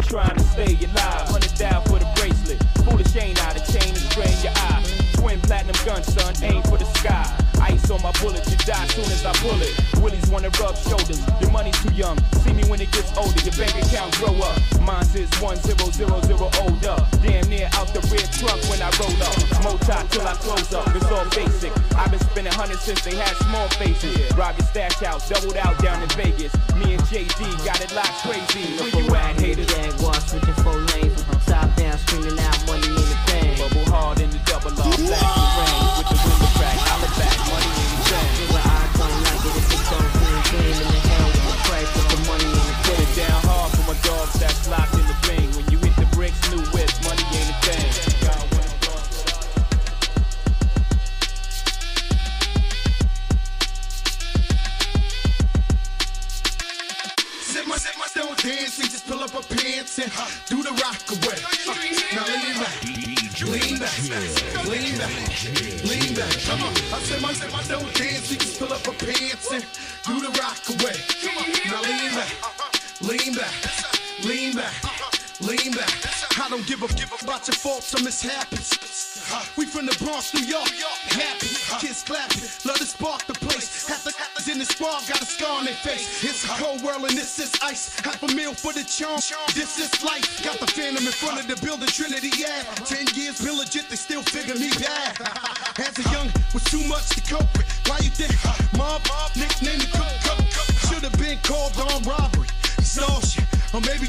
[22.78, 24.18] it since they had small faces.
[24.18, 24.54] Yeah.
[24.58, 26.54] Your stash house, doubled out down in Vegas.
[26.76, 28.78] Me and JD got it locked crazy.
[28.78, 29.68] Where you at, haters?
[29.68, 32.47] Jaguars switching four lanes, top down, screaming out.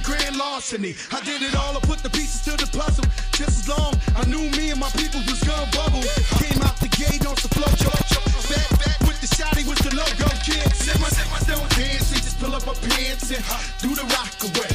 [0.09, 0.97] grand larceny.
[1.13, 3.05] I did it all, I put the pieces to the puzzle.
[3.37, 6.01] Just as long, I knew me and my people was gonna bubble.
[6.41, 8.21] Came out the gate on some flow, yo, yo.
[8.49, 10.65] Back, with the shotty with the logo, kid.
[10.73, 13.45] Set my, set my, don't dance, she just pull up her pants and
[13.85, 14.73] do the rock away.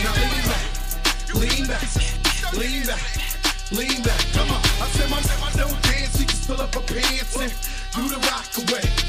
[0.00, 0.64] Now lean back,
[1.36, 1.84] lean back,
[2.56, 3.04] lean back,
[3.68, 4.22] lean back.
[4.32, 5.20] Come on, I said my,
[5.60, 7.52] don't dance, she just pull up a pants and
[7.92, 9.03] do the rock away.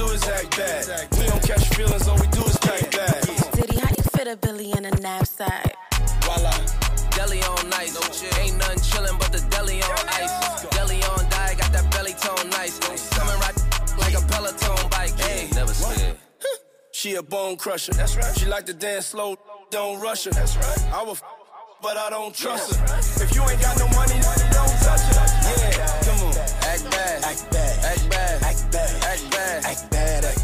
[0.00, 1.08] do is act bad.
[1.18, 3.48] We don't catch feelings, all we do is pack bags.
[3.56, 5.76] Diddy, how you fit a billy in a knapsack?
[6.24, 6.54] Voila.
[7.10, 7.94] Deli on nice.
[7.94, 8.32] No chill.
[8.40, 10.64] Ain't nothing chillin' but the deli on ice.
[10.76, 12.76] Deli on die, got that belly tone nice.
[13.14, 13.56] Summer right
[13.98, 15.14] like a Peloton bike.
[15.20, 16.16] Hey, never scared.
[16.92, 17.94] She a bone crusher.
[17.94, 18.36] That's right.
[18.38, 19.36] She like to dance slow,
[19.70, 20.32] don't rush her.
[20.32, 20.82] That's right.
[20.92, 21.16] I will,
[21.80, 23.24] but I don't trust her.
[23.24, 24.20] If you ain't got no money,
[24.52, 26.00] don't touch her yeah.
[26.02, 30.39] Come on, act bad, act bad, act bad, act bad, act bad, act bad.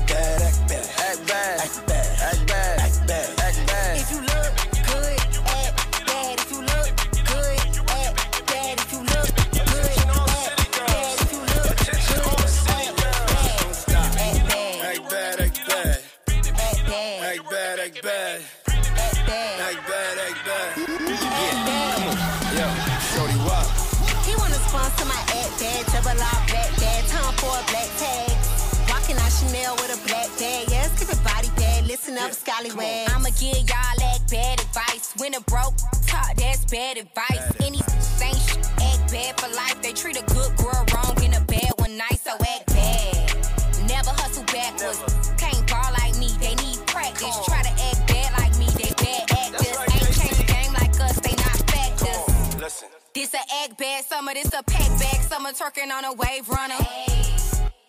[32.30, 33.08] love.
[33.14, 35.12] I'ma give y'all that bad advice.
[35.18, 37.38] When a broke talk, that's bad advice.
[37.38, 38.22] Bad Any advice.
[38.22, 39.80] ain't act bad for life.
[39.82, 43.88] They treat a good girl wrong and a bad one nice, so act bad.
[43.88, 44.98] Never hustle backwards.
[45.00, 45.38] Never.
[45.38, 47.36] Can't ball like me, they need practice.
[47.46, 49.76] Try to act bad like me, they bad actors.
[49.76, 52.60] Right, ain't change the game like us, they not factors.
[52.60, 52.88] Listen.
[53.14, 56.74] This a act bad summer, this a pack bag summer, twerking on a wave runner.
[56.74, 57.26] Hey.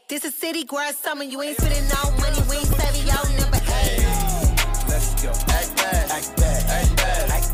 [0.07, 3.56] This is city grass summer, you ain't spending no money, we ain't saving your number.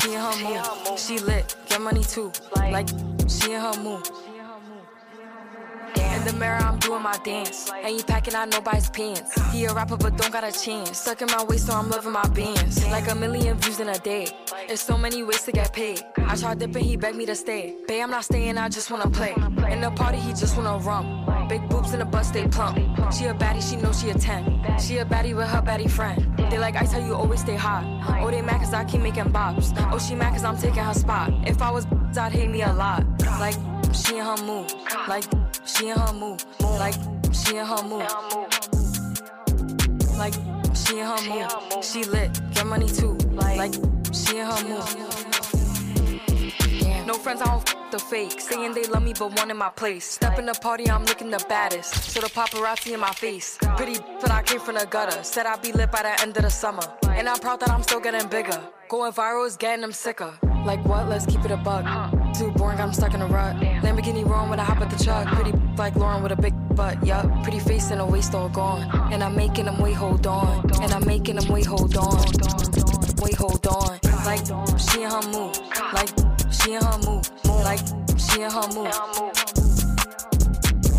[0.00, 0.98] she in her mood.
[0.98, 2.32] She lit, get money too.
[2.56, 2.88] Like
[3.28, 4.08] she in her mood.
[5.96, 7.70] In the mirror, I'm doing my dance.
[7.72, 9.32] Ain't packing out nobody's pants.
[9.52, 10.98] He a rapper, but don't got a chance.
[10.98, 12.84] Stuck in my waist, so I'm loving my bands.
[12.88, 14.28] Like a million views in a day.
[14.66, 16.02] There's so many ways to get paid.
[16.16, 17.76] I tried dipping, he begged me to stay.
[17.86, 19.34] Babe, I'm not staying, I just wanna play.
[19.70, 21.24] In the party, he just wanna rum.
[21.48, 22.76] Big boobs in the butt, stay plump.
[23.12, 24.78] She a baddie, she know she a 10.
[24.78, 26.26] She a baddie with her baddie friend.
[26.50, 27.84] They like ice, how you always stay hot.
[28.22, 29.72] Oh, they mad cause I keep making bops.
[29.92, 31.32] Oh, she mad cause I'm taking her spot.
[31.46, 31.86] If I was
[32.18, 33.04] I'd hate me a lot.
[33.38, 33.54] Like,
[33.94, 34.72] she in her mood.
[35.06, 35.24] Like,
[35.64, 36.42] she in her mood.
[36.60, 36.94] Like,
[37.32, 38.06] she in her mood.
[40.16, 40.34] Like,
[40.74, 41.84] she in her mood.
[41.84, 43.16] She lit, get money too.
[43.32, 43.74] Like,
[44.12, 45.57] she in her mood.
[47.08, 48.38] No friends, I don't f- the fake.
[48.38, 50.04] Saying they love me, but one in my place.
[50.04, 51.94] Step in the party, I'm looking the baddest.
[52.12, 53.56] So the paparazzi in my face.
[53.78, 55.22] Pretty, but I came from the gutter.
[55.24, 56.82] Said I'd be lit by the end of the summer.
[57.08, 58.60] And I'm proud that I'm still getting bigger.
[58.90, 60.34] Going viral is getting them sicker.
[60.66, 61.08] Like what?
[61.08, 61.86] Let's keep it a bug.
[62.34, 63.56] Too boring, I'm stuck in a rut.
[63.56, 65.28] Lamborghini wrong when I hop at the truck.
[65.28, 67.24] Pretty like Lauren with a big butt, yup.
[67.42, 68.82] Pretty face and a waist all gone.
[69.14, 70.70] And I'm making them wait, hold on.
[70.82, 72.22] And I'm making them wait, hold on.
[73.22, 73.98] Wait, hold on.
[74.26, 74.44] Like
[74.78, 75.56] she in her mood.
[75.94, 76.27] Like
[76.68, 77.26] she in her mood.
[77.64, 77.80] Like
[78.18, 78.92] she in her mood.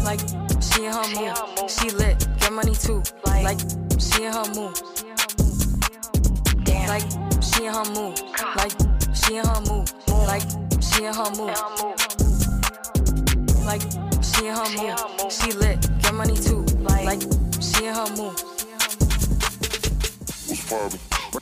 [0.04, 0.20] Like
[0.60, 1.70] she in her mood.
[1.70, 3.04] She lit, get money too.
[3.26, 3.60] Like
[4.00, 4.82] she in her mood.
[6.88, 7.06] Like
[7.44, 8.20] she in her mood.
[8.58, 8.74] Like
[9.14, 9.92] she in her mood.
[10.26, 10.42] Like
[10.82, 11.56] she in her mood.
[13.64, 13.84] Like
[14.24, 15.32] she in her mood.
[15.32, 16.66] She lit, get money too.
[16.82, 17.22] Like
[17.62, 18.42] she in her mood.
[20.50, 21.00] What's poppin'?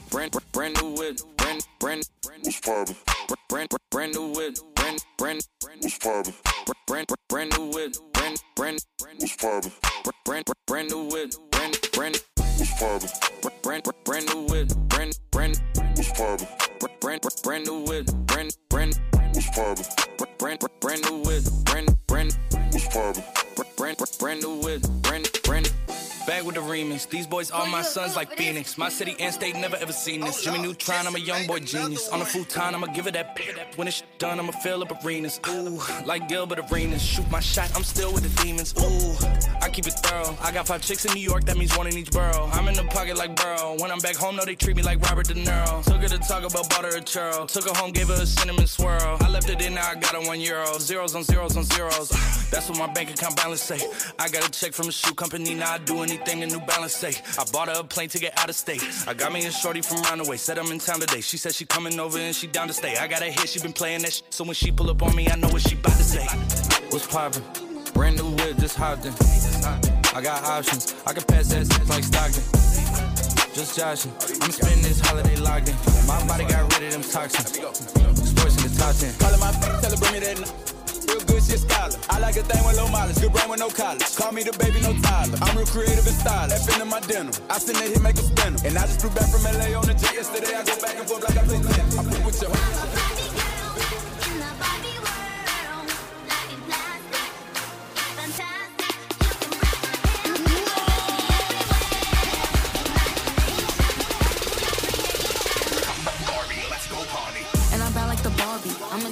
[0.10, 2.04] Brand, brand new whip, brand, brand,
[2.42, 3.17] What's poppin'?
[3.50, 5.42] Brand, brand new whip, brand, brand,
[5.82, 6.34] What's poppin'?
[6.86, 8.80] brand, brand new whip, brand, brand,
[9.20, 9.72] What's poppin'?
[10.26, 13.10] brand, brand new whip, brand, brand, What's poppin'?
[13.64, 15.62] brand, brand new whip, brand, brand,
[15.96, 16.48] What's poppin'?
[17.02, 19.00] brand, brand new whip, brand, brand,
[19.34, 19.86] What's poppin'?
[20.40, 22.38] brand, brand new whip, brand, brand,
[22.72, 23.24] What's poppin'?
[23.76, 25.74] brand, brand new whip, brand, brand.
[26.28, 27.08] Back with the remix.
[27.10, 28.78] These boys are my sons like Phoenix.
[28.78, 30.44] My city and state never ever seen this.
[30.44, 32.10] Jimmy Neutron, I'm a young boy genius.
[32.10, 33.40] On a futon, I'ma give it that.
[33.78, 35.40] When it's done, I'ma fill up arenas.
[35.48, 37.02] Ooh, like Gilbert Arenas.
[37.02, 38.74] Shoot my shot, I'm still with the demons.
[38.78, 39.16] Ooh,
[39.62, 40.36] I keep it thorough.
[40.42, 42.50] I got five chicks in New York, that means one in each borough.
[42.52, 43.78] I'm in the pocket like Burrow.
[43.80, 45.82] When I'm back home, no, they treat me like Robert De Niro.
[45.86, 47.48] Took her to talk about butter or churro.
[47.48, 49.16] Took her home, gave her a cinnamon swirl.
[49.22, 50.78] I left it in, now I got her one euro.
[50.78, 52.10] Zeros on zeros on zeros.
[52.52, 53.80] That's what my bank account balance say.
[54.20, 56.94] I got a check from a shoe company, now I do anything a New Balance
[56.94, 57.14] say.
[57.38, 58.84] I bought her a plane to get out of state.
[59.08, 61.22] I got me a shorty from Roundaway, said I'm in town today.
[61.22, 62.96] She said she coming over and she down to stay.
[62.98, 64.34] I got her here, she been playing that shit.
[64.34, 66.26] So when she pull up on me, I know what she bout to say.
[66.90, 67.44] What's poppin'?
[67.94, 69.14] Brand new whip, just hopped in.
[70.16, 72.44] I got options, I can pass that shit like Stockton.
[73.54, 74.12] Just joshing,
[74.42, 75.76] I'm spending this holiday locked in.
[76.08, 77.54] My body got rid of them toxins.
[77.54, 79.14] Sports in the top 10.
[79.18, 79.52] Calling my
[79.82, 80.77] tell her bring me that.
[81.48, 81.96] Shit scholar.
[82.10, 84.04] I like a thing with low mileage, good brain with no college.
[84.16, 85.38] Call me the baby, no Tyler.
[85.42, 86.68] I'm real creative and stylish.
[86.68, 87.32] F in my dinner.
[87.50, 88.60] I send that hit, make a spinner.
[88.66, 90.54] And I just flew back from LA on the jet yesterday.
[90.56, 91.98] I go back and forth like I play tennis.
[91.98, 92.52] I play with your.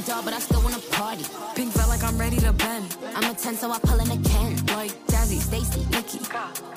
[0.07, 1.25] A but I still wanna party.
[2.17, 2.97] Pink felt like I'm ready to bend.
[3.15, 4.55] I'm a 10, so I pull in a Ken.
[4.67, 6.19] Like Jazzy, Stacy, Nikki.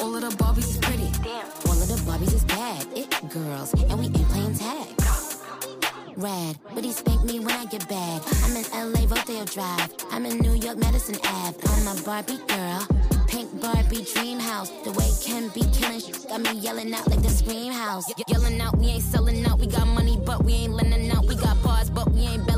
[0.01, 1.11] All of the Barbies is pretty.
[1.67, 2.87] All of the Barbies is bad.
[2.97, 4.89] It girls, and we ain't playing tag.
[6.17, 8.23] Rad, but he spank me when I get bad.
[8.45, 9.95] I'm in LA, Rodeo Drive.
[10.11, 11.57] I'm in New York, Madison Ave.
[11.65, 12.87] I'm a Barbie girl.
[13.29, 14.71] Pink Barbie dream house.
[14.83, 18.09] The way Ken be killing sh- got me yelling out like the scream house.
[18.17, 19.61] Ye- yelling out, we ain't selling out.
[19.61, 21.27] We got money, but we ain't lending out.
[21.27, 22.58] We got bars, but we ain't belling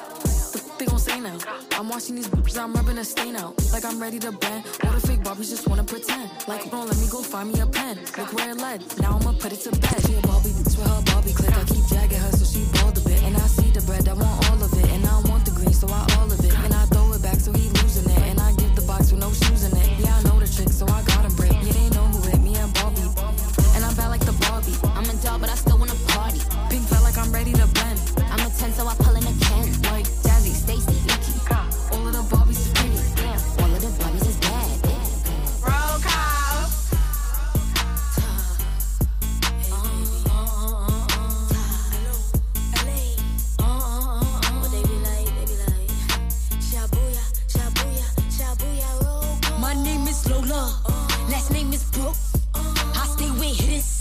[0.81, 1.37] they gon' say now.
[1.77, 3.53] I'm watching these bitches, I'm rubbing a stain out.
[3.71, 4.65] Like I'm ready to bend.
[4.83, 6.31] All the fake Barbies just wanna pretend.
[6.47, 7.99] Like, bro, let me go find me a pen.
[8.17, 8.81] Look where it led.
[8.99, 10.01] Now I'ma put it to bed.
[10.05, 11.55] She a Barbie bitch with her Barbie click.
[11.55, 13.21] I keep dragging her so she bald a bit.
[13.21, 14.89] And I see the bread, I want all of it.
[14.89, 16.53] And I want the green, so I all of it.
[16.65, 18.23] And I throw it back so he losing it.
[18.29, 19.87] And I give the box with no shoes in it.
[19.99, 21.10] Yeah, I know the trick, so I got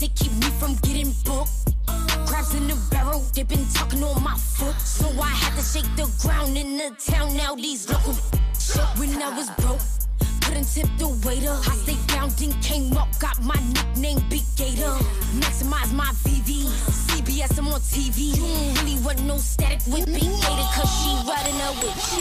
[0.02, 1.50] it keep me from getting booked.
[2.26, 4.78] Crabs in the barrel, they been talking on my foot.
[4.80, 7.36] So I had to shake the ground in the town.
[7.36, 8.14] Now these local
[8.96, 9.80] when I was broke.
[10.42, 11.52] Couldn't tip the waiter.
[11.52, 14.96] I stayed down, then came up, got my nickname Big Gator.
[15.40, 16.66] Maximize my VV.
[17.10, 18.34] CBS, I'm on TV.
[18.34, 22.20] You don't really want no static with Big Gator, cause she riding up with Chi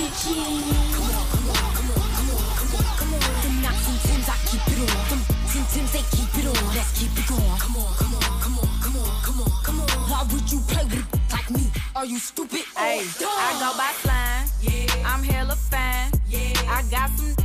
[0.96, 3.20] Come on, come on, come on, come on, come on, come on.
[3.44, 5.10] The knocks and Tims, I keep it on.
[5.10, 6.74] Them Tim Tims, they keep it on.
[6.74, 7.60] Let's keep it going.
[7.60, 9.88] Come on, come on, come on, come on, come on, come on.
[10.10, 11.70] Why would you play with a like me?
[11.97, 12.64] Are you stupid?
[12.78, 14.47] Oh, hey, oh, I go by slime.
[14.62, 15.05] Yeah.
[15.05, 16.12] I'm hella fine.
[16.30, 16.53] Yeah.
[16.72, 17.36] I got some.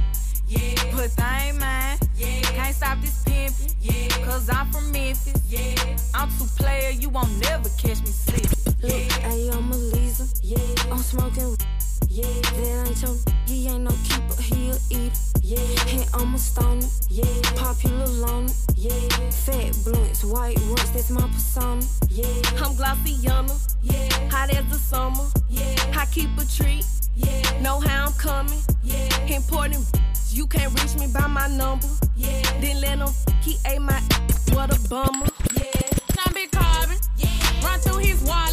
[0.47, 0.75] Yeah.
[0.95, 1.99] But they ain't mine.
[2.17, 2.41] Yeah.
[2.55, 3.75] Can't stop this pimpin'.
[3.81, 4.25] Yeah.
[4.25, 5.35] Cause I'm from Memphis.
[5.49, 5.75] Yeah.
[6.15, 8.75] I'm too player, you won't never catch me slippin'.
[8.81, 10.27] Look, hey, I'm a Lisa.
[10.41, 10.93] Yeah.
[10.93, 11.57] I'm smoking.
[12.15, 12.27] Yeah.
[12.27, 13.17] That ain't your.
[13.45, 14.41] He ain't no keeper.
[14.41, 15.19] He a eater.
[15.43, 15.91] Yeah.
[15.91, 16.87] And I'm a stoner.
[17.11, 17.25] Yeah.
[17.57, 18.53] Popular loner.
[18.77, 19.09] Yeah.
[19.31, 20.93] Fat blunts, white runs.
[20.93, 21.83] That's my persona.
[22.09, 22.63] Yeah.
[22.63, 23.55] I'm glossy younger.
[23.83, 24.31] Yeah.
[24.31, 25.25] Hot as the summer.
[25.51, 25.75] Yeah.
[25.99, 26.87] I keep a treat.
[27.17, 27.61] Yeah.
[27.61, 28.63] Know how I'm coming.
[28.85, 29.27] Yeah.
[29.27, 29.85] Important.
[30.31, 31.89] You can't reach me by my number.
[32.17, 32.43] Yeah.
[32.61, 33.13] Then let him.
[33.43, 34.01] He ate my.
[34.53, 35.27] What a bummer.
[35.57, 36.25] Yeah.
[36.25, 36.97] I'm big carbon.
[37.19, 37.65] Yeah.
[37.65, 38.44] Run through his wallet.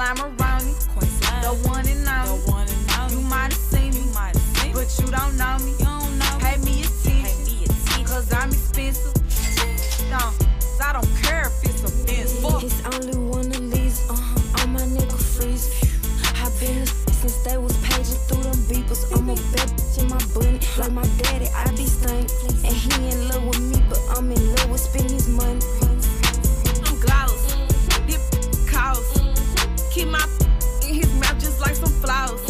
[0.00, 0.74] I'm slime around you.
[1.44, 2.40] The one and only.
[2.40, 3.14] The one and only.
[3.16, 4.08] You might have seen me.
[4.72, 5.72] But you don't know me.
[5.76, 6.40] You don't know me.
[6.40, 7.04] Pay me attention.
[7.04, 8.04] Pay me attention.
[8.06, 9.12] Cause I'm expensive.
[10.08, 10.32] No,
[10.80, 11.90] I don't care if it's a.
[12.40, 12.62] Fuck.
[12.64, 14.08] It's only one of these.
[14.08, 14.62] Uh-huh.
[14.64, 15.68] On my nigga freeze.
[16.40, 19.04] I been a since they was paging through them beepers.
[19.12, 20.60] I'm a bad bitch in my bunny.
[20.78, 22.24] Like my daddy, I be stunning.
[22.64, 25.60] And he in love with me, but I'm in love with spending his money.
[29.90, 30.24] Keep my
[30.86, 32.40] in his mouth just like some flowers.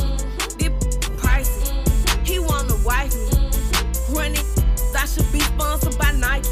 [0.58, 0.74] Dip
[1.16, 1.72] pricey.
[2.26, 3.48] He wanna wife me.
[4.10, 4.44] Run it.
[4.94, 6.48] I should be sponsored by Nike.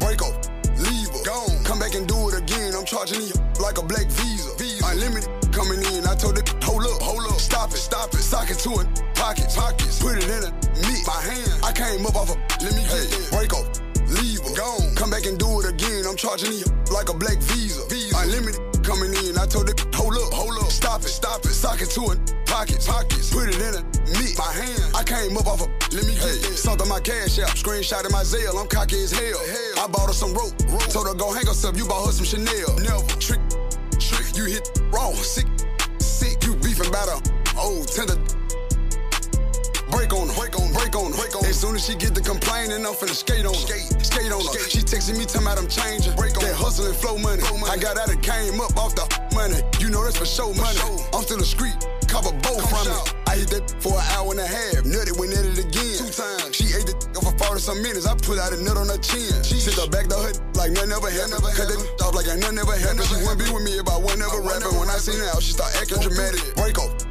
[0.00, 0.34] Break up,
[0.76, 1.64] leave her, gone.
[1.64, 2.74] Come back and do it again.
[2.74, 4.54] I'm charging you like a black visa.
[4.58, 4.84] visa.
[4.86, 6.06] Unlimited coming in.
[6.06, 8.20] I told it, hold up, hold up, stop it, stop it.
[8.20, 10.02] Sock it to it, pockets, pockets.
[10.02, 10.73] Put it in a
[11.06, 11.52] my hand.
[11.62, 13.08] I came up off a, let me get.
[13.30, 13.68] Break off,
[14.08, 14.94] leave her, gone.
[14.96, 16.04] Come back and do it again.
[16.08, 17.84] I'm charging you like a black visa.
[17.88, 18.16] visa.
[18.16, 19.36] Unlimited coming in.
[19.36, 21.52] I told it, hold up, hold up, stop it, stop it.
[21.52, 23.32] Sock it to it, pockets, pockets.
[23.32, 23.82] Put it in a
[24.20, 24.92] meat, my hand.
[24.94, 26.56] I came up off a, let me get it.
[26.56, 28.60] Something my cash app, screenshot in my Zelle.
[28.60, 29.40] I'm cocky as hell.
[29.82, 30.56] I bought her some rope,
[30.92, 31.76] told her go hang herself.
[31.76, 32.76] You bought her some Chanel.
[32.80, 33.40] Never trick,
[33.98, 34.36] trick.
[34.36, 35.46] You hit wrong, sick,
[35.98, 36.44] sick.
[36.44, 37.20] You beefing about her,
[37.58, 38.16] old tender.
[39.94, 41.54] Break on her, break on, break on her, break on her.
[41.54, 44.42] As soon as she get the complaining, I'm finna skate on her, skate, skate on
[44.42, 44.66] her.
[44.66, 46.18] She texting me, talking about I'm changing.
[46.18, 47.46] Break on that hustle and flow money.
[47.70, 49.06] I got out and came up off the
[49.38, 49.62] money.
[49.78, 50.82] You know that's for show money.
[51.14, 51.78] I'm still a street,
[52.10, 53.14] cover both from it.
[53.30, 55.98] I hit that for an hour and a half, nutted, went at it again.
[55.98, 56.54] Two times.
[56.54, 58.06] She ate the for 40 some minutes.
[58.06, 59.30] I put out a nut on her chin.
[59.46, 61.42] She sit her back the hood like nothing ever happened.
[61.54, 63.06] Cut that off like ain't nothing ever happened.
[63.06, 64.74] She wouldn't be with me if I wasn't ever rapping.
[64.74, 66.42] When I seen her out, she start acting dramatic.
[66.58, 67.03] Break off, leave her, gone.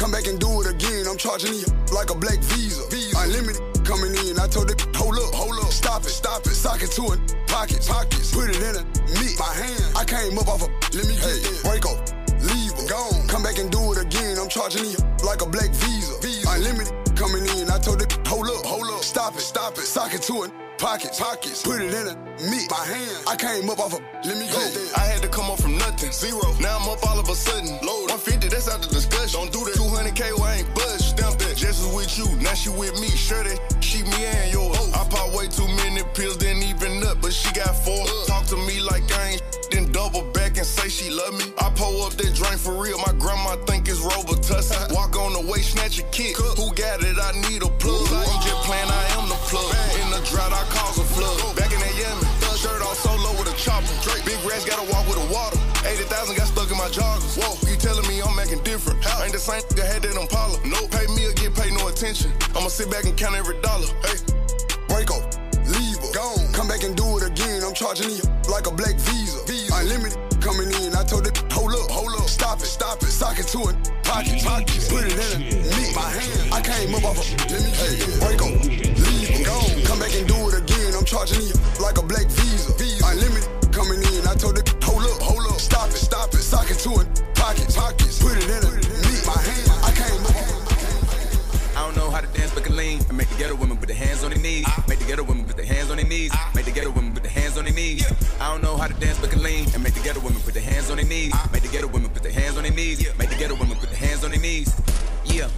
[0.00, 1.04] Come back and do it again.
[1.06, 2.88] I'm charging you like a black visa.
[2.88, 3.12] visa.
[3.20, 4.40] Unlimited coming in.
[4.40, 6.56] I told it, hold up, hold up, stop it, stop it.
[6.56, 8.32] Sock it to it, pockets, pockets.
[8.32, 8.82] Put it in a
[9.20, 9.84] meat, my hand.
[9.94, 11.44] I came up off a, let me get.
[11.68, 12.00] Break off,
[12.40, 13.28] leave her, gone.
[13.28, 14.38] Come back and do it again.
[14.40, 16.16] I'm charging you like a black visa.
[16.24, 16.48] visa.
[16.48, 17.68] Unlimited coming in.
[17.68, 19.84] I told it, hold up, hold up, stop it, stop it.
[19.84, 20.50] Sock it to it.
[20.80, 22.16] Pockets, pockets, put it in a
[22.48, 23.20] meat, my hand.
[23.28, 24.64] I came up off a, let me go.
[24.96, 26.40] I had to come up from nothing, zero.
[26.58, 27.76] Now I'm up all of a sudden.
[37.52, 38.04] Got four.
[38.26, 41.46] Talk to me like I ain't then double back and say she love me.
[41.58, 44.92] I pull up that drink for real, my grandma think it's Robitussin.
[44.94, 46.36] Walk on the way, snatch a kick.
[46.36, 47.16] Who got it?
[47.18, 48.06] I need a plug.
[48.10, 49.70] I'm just playing, I am the plug.
[50.02, 51.56] In the drought, I cause a flood.
[51.56, 51.90] Back in that
[52.60, 53.88] shirt off solo with a chopper.
[54.28, 55.56] Big rats gotta walk with a water.
[55.80, 57.40] 80,000 got stuck in my joggers.
[57.40, 59.00] Whoa, you telling me I'm acting different?
[59.24, 60.60] Ain't the same that had that Impala.
[60.68, 62.30] No, pay me or get paid no attention.
[62.54, 63.88] I'ma sit back and count every dollar.
[64.04, 64.20] Hey,
[67.94, 69.42] charging you like a black visa.
[69.46, 69.74] visa.
[69.74, 70.94] Unlimited coming in.
[70.94, 73.76] I told it, hold up, hold up, stop it, stop it, sock it to it,
[74.04, 76.54] pocket, pocket, put it in it, me, my hand.
[76.54, 79.82] I came up off a, let me hey, break up, leave gone.
[79.90, 80.94] Come back and do it again.
[80.94, 82.70] I'm charging you like a black visa.
[82.78, 83.02] visa.
[83.10, 84.22] Unlimited coming in.
[84.22, 87.08] I told it, hold up, hold up, stop it, stop it, sock it to it,
[87.34, 87.99] pocket, pockets,
[99.00, 99.66] dance, but can lean.
[99.74, 101.34] And make the ghetto women put their hands on their knees.
[101.52, 103.00] Make the ghetto women put their hands on their knees.
[103.18, 104.74] Make the ghetto women put their hands on their knees.
[105.24, 105.48] Yeah.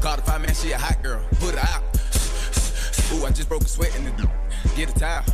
[0.00, 1.20] Call the five man, she a hot girl.
[1.40, 1.82] Put her out.
[3.12, 4.28] Ooh, I just broke a sweat in the
[4.76, 5.24] Get a towel.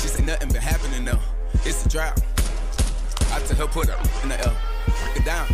[0.00, 1.18] She said nothing been happening though.
[1.64, 2.20] It's a drought.
[3.32, 4.56] I tell her put her in the L.
[4.86, 5.46] Break it down.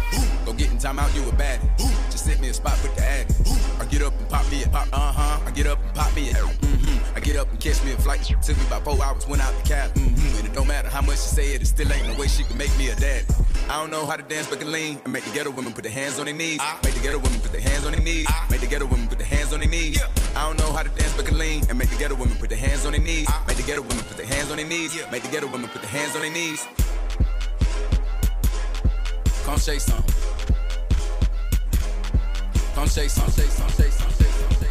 [0.44, 1.68] Go get in time out, you a baddie.
[2.10, 3.34] Just sit me a spot with the addy.
[3.80, 5.40] I get up and pop me a pop, uh huh.
[5.46, 6.75] I get up and pop me a mm-hmm.
[7.16, 8.22] I get up and catch me a flight.
[8.24, 9.90] Took me about four hours, went out the cab.
[9.94, 10.36] Mm-hmm.
[10.36, 12.44] And it don't matter how much she say it, it still ain't no way she
[12.44, 13.24] can make me a dad.
[13.70, 15.00] I don't know how to dance, but can lean.
[15.02, 16.58] And make the ghetto women put their hands on their knees.
[16.60, 18.26] I Make the ghetto women put their hands on their knees.
[18.28, 19.98] I Make the ghetto women put their hands on their knees.
[20.02, 20.42] Ah.
[20.44, 21.64] I don't know how to dance, but can lean.
[21.70, 23.26] And make the ghetto women put their hands on their knees.
[23.30, 24.94] I Make the ghetto women put their hands on their knees.
[25.10, 26.68] Make the ghetto women put their hands on their knees.
[29.46, 30.04] Come say some.
[32.74, 32.88] Come some.
[32.88, 33.30] Say some.
[33.30, 33.70] Say some.
[33.70, 34.65] Say some.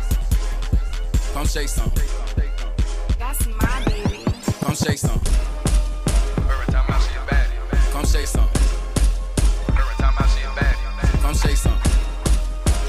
[1.36, 1.92] Come say some.
[3.20, 4.24] That's my baby.
[4.62, 5.20] Come say some.
[6.50, 7.92] Every time I see a baddie.
[7.92, 8.48] Come say some.
[9.68, 11.22] Every time I see a baddie.
[11.22, 11.78] Come say some.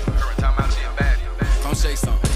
[0.06, 1.62] Every time I see a baddie.
[1.64, 2.35] Come say some.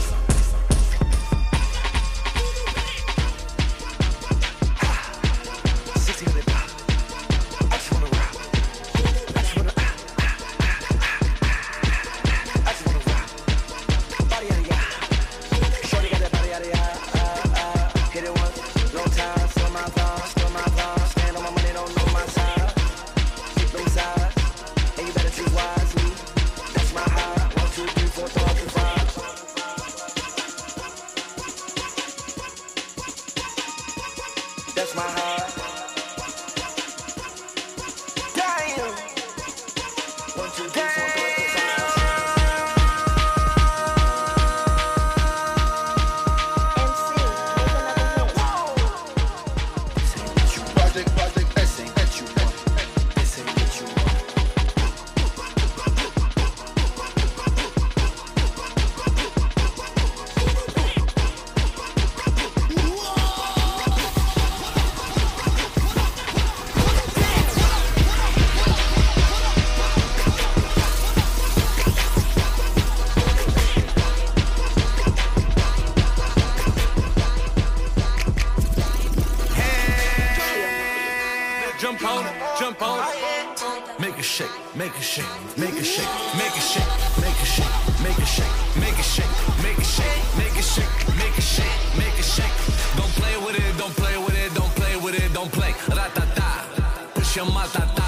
[82.59, 84.01] Jump on it.
[84.01, 85.25] Make a shake, make a shake,
[85.57, 89.35] make a shake, make a shake, make a shake, make a shake, make a shake,
[89.63, 92.57] make a shake, make a shake, make a shake, make a shake.
[92.97, 95.73] Don't play with it, don't play with it, don't play with it, don't play.
[95.89, 97.47] Ratata, push your.
[97.73, 98.00] Just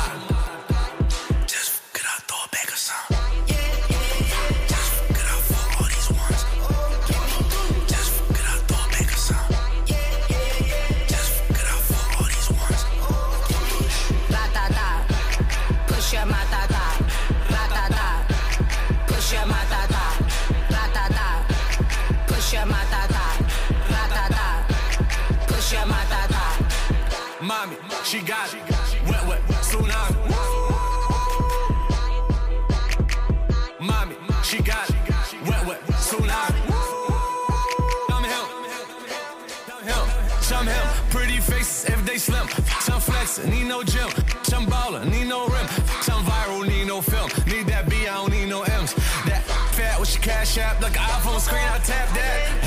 [28.12, 28.60] she got it.
[29.08, 30.16] Wet, wet, tsunami.
[33.80, 34.96] Mommy, she got it.
[35.48, 36.60] Wet, wet, tsunami.
[38.10, 38.26] Some
[39.86, 40.08] him,
[40.42, 40.86] some him.
[41.08, 42.46] Pretty faces, everyday slim.
[42.80, 44.10] Some flexing, need no gym.
[44.42, 45.66] Some baller, need no rim.
[46.02, 47.30] Some viral, need no film.
[47.46, 48.92] Need that B, I don't need no M's.
[49.24, 52.61] That fat with your cash app, like an iPhone screen, I tap that.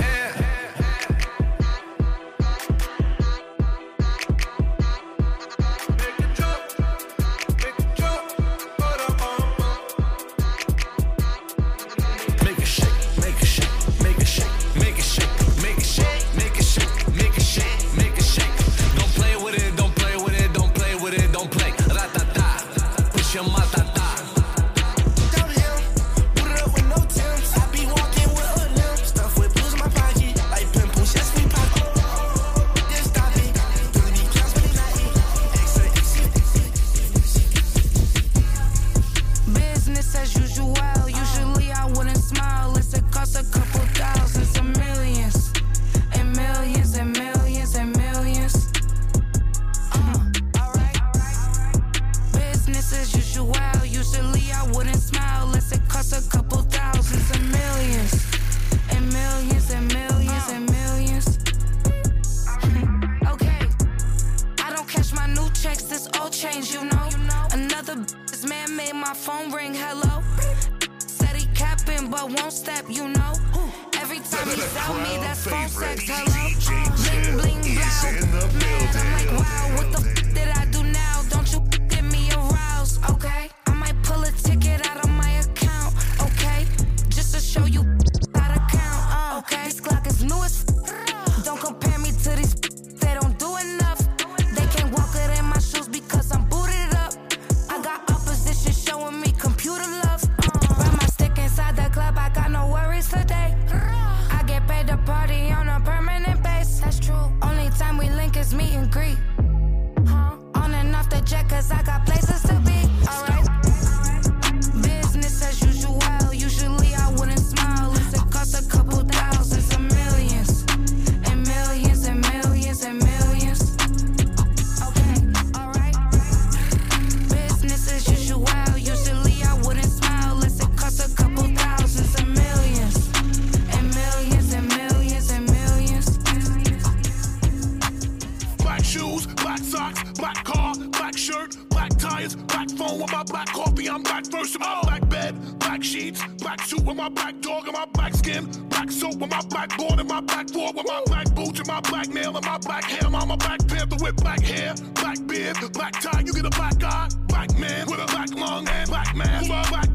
[156.55, 159.45] Black eye, black man with a black lung and black man.
[159.47, 159.89] Black,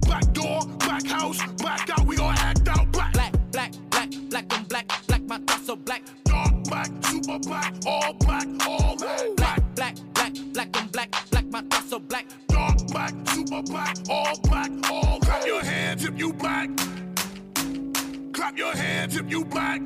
[0.00, 2.06] black door, black house, black out.
[2.06, 3.12] We gonna act out black.
[3.12, 6.02] Black, black, black, black, I'm black, black, my thoughts so black.
[6.24, 9.36] Dark black, super black, all black, all black.
[9.36, 12.26] Black, black, black, black, I'm black, black, my thoughts so black.
[12.48, 15.22] Dark black, super black, all black, all black.
[15.22, 16.70] Clap your hands if you black.
[18.32, 19.80] Clap your hands if you black.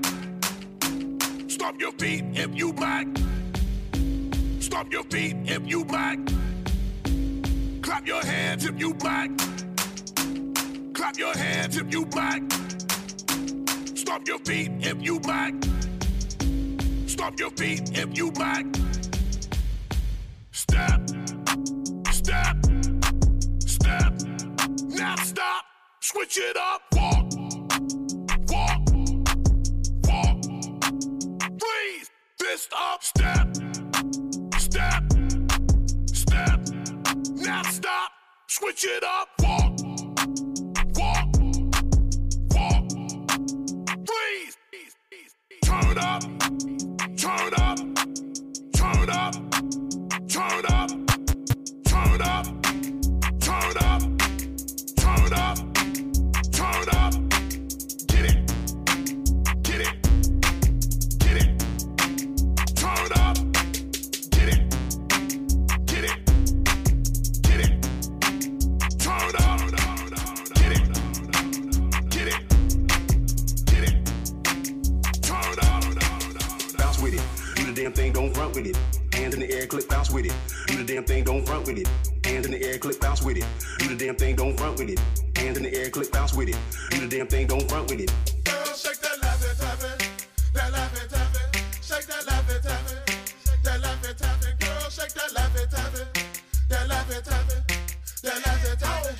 [1.49, 3.07] Stomp your feet if you black.
[4.71, 6.17] Stomp your feet if you black.
[7.83, 9.29] Clap your hands if you black.
[10.95, 12.41] Clap your hands if you black.
[13.97, 15.55] Stomp your feet if you black.
[17.07, 18.65] Stomp your feet if you black.
[20.53, 21.01] Step,
[22.13, 22.57] step,
[23.59, 24.13] step.
[24.85, 25.65] Now stop.
[26.01, 26.83] Switch it up.
[26.93, 27.27] Walk,
[28.49, 28.81] walk,
[30.05, 30.45] walk.
[31.59, 32.11] Freeze.
[32.39, 33.03] Fist up.
[33.03, 33.49] Step,
[34.71, 35.03] step,
[36.13, 36.61] step.
[37.35, 38.11] Now stop.
[38.49, 39.29] Switch it up.
[39.41, 39.81] Walk,
[40.95, 41.27] walk,
[42.55, 42.91] walk.
[44.07, 44.57] Freeze.
[45.65, 46.23] Turn up.
[47.17, 47.79] Turn up.
[48.73, 49.35] Turn up.
[50.29, 50.91] Turn up.
[51.85, 52.47] Turn up.
[53.41, 54.03] Turn up.
[54.97, 55.70] Turn up.
[78.51, 79.15] Front with it.
[79.15, 80.35] Hands in the air, click, bounce with it.
[80.67, 81.89] Do the damn thing, don't front with it.
[82.27, 83.45] Hands in the air, click, bounce with it.
[83.79, 84.99] Do the damn thing, don't front with it.
[85.39, 86.57] Hands in the air, click, bounce with it.
[86.91, 88.11] Do the damn thing, don't front with it.
[88.45, 90.05] Girl, shake that laffy taffy,
[90.55, 92.97] that laffy taffy, shake that laffy taffy,
[93.63, 94.51] that laffy taffy.
[94.59, 96.03] Girl, shake that laffy taffy,
[96.71, 97.59] that laffy taffy,
[98.25, 99.15] that laffy taffy,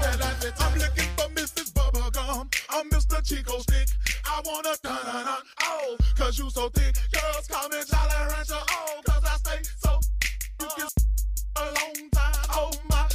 [0.00, 0.64] that laffy taffy.
[0.64, 1.72] I'm looking for Mrs.
[1.72, 3.22] Bubblegum, I'm Mr.
[3.22, 3.88] Chick-O-Stick.
[4.34, 6.94] I wanna dun dun dun, oh, cause you so thick.
[7.12, 10.00] Girls call me Jolly Rancher, oh, cause I stay so.
[10.58, 10.88] You can
[11.56, 13.06] a long time, oh my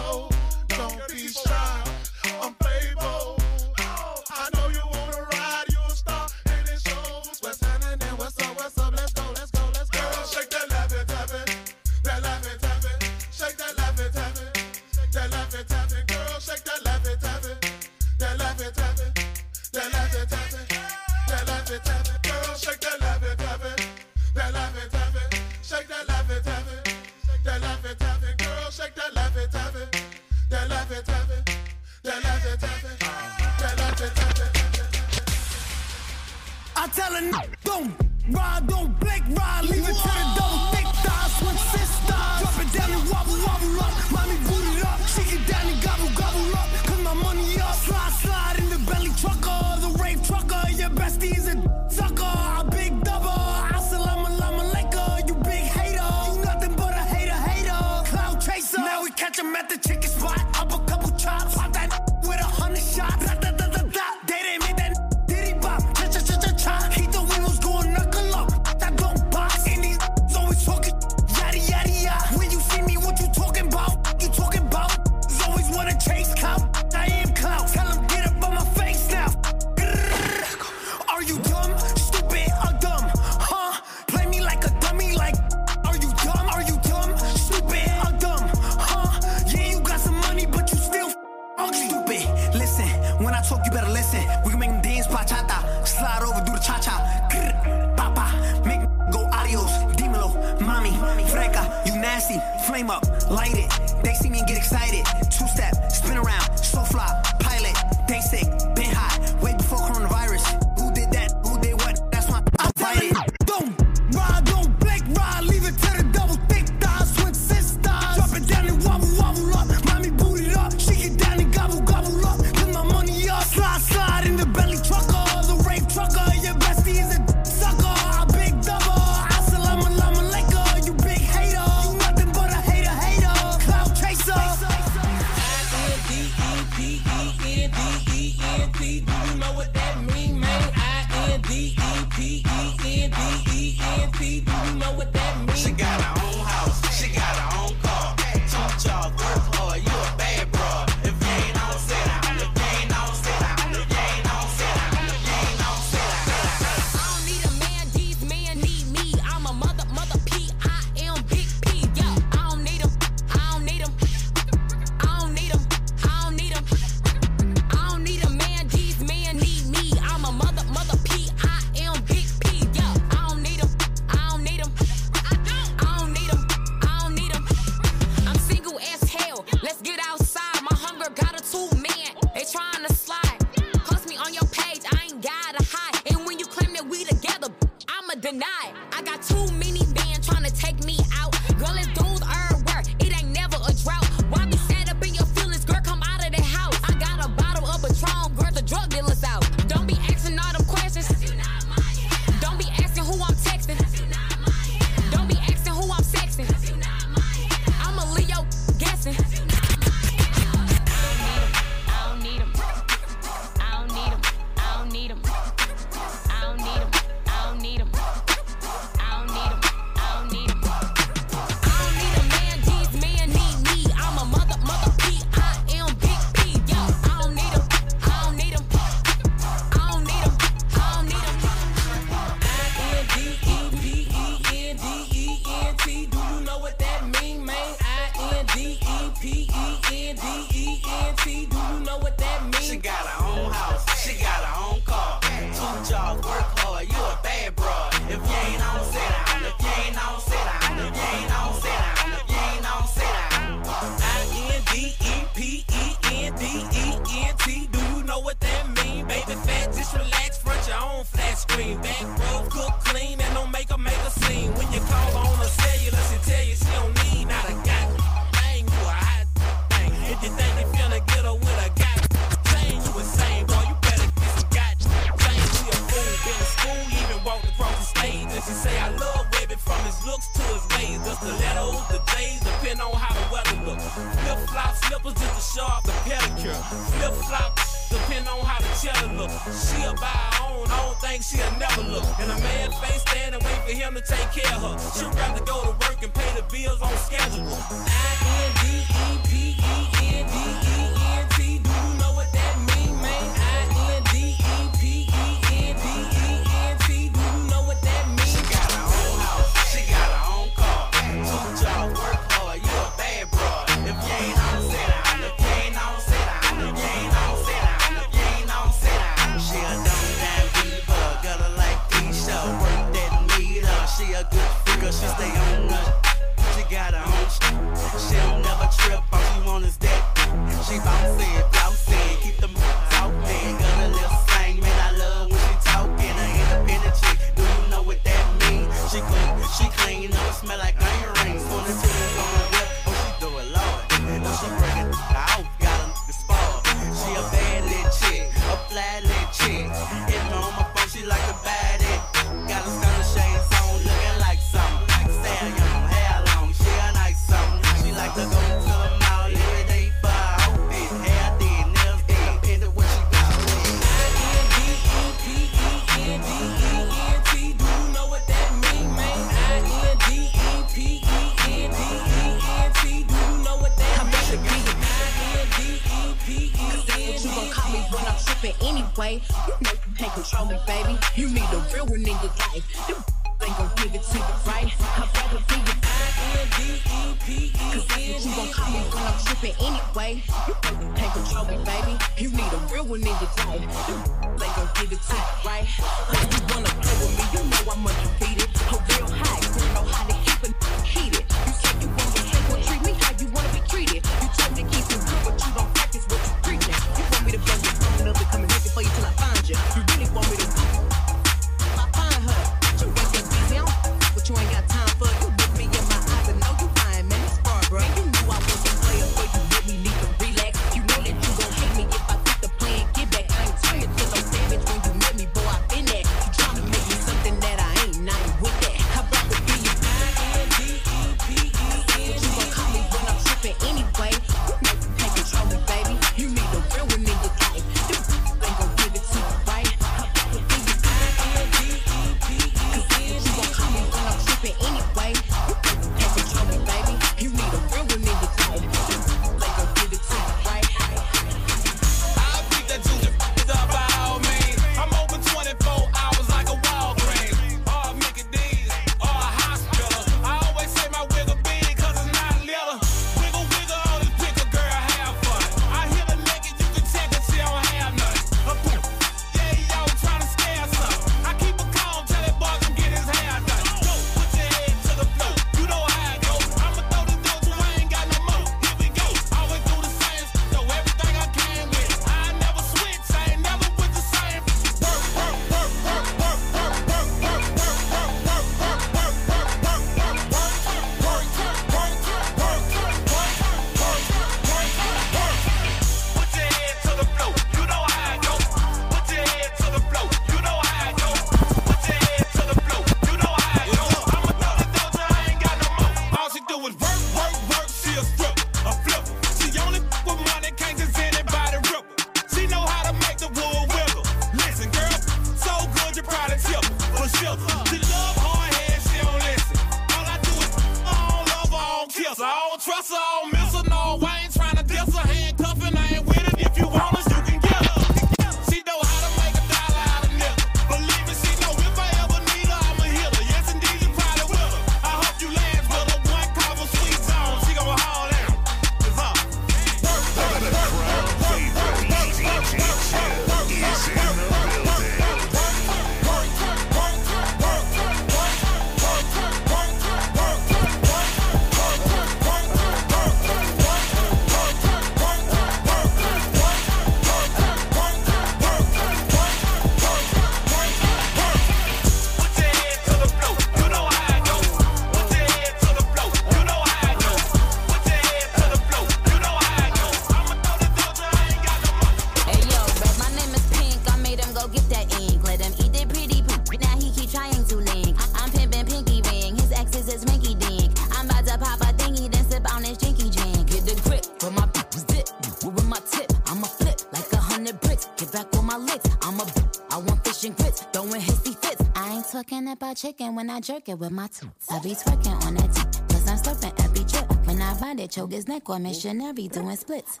[593.14, 594.50] even when I jerk it with my toots.
[594.50, 597.26] I be twerking on that dick, cause I'm slurping every drip.
[597.26, 600.00] When I ride it, choke his neck or missionary doing splits.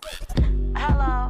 [0.74, 1.23] Hello.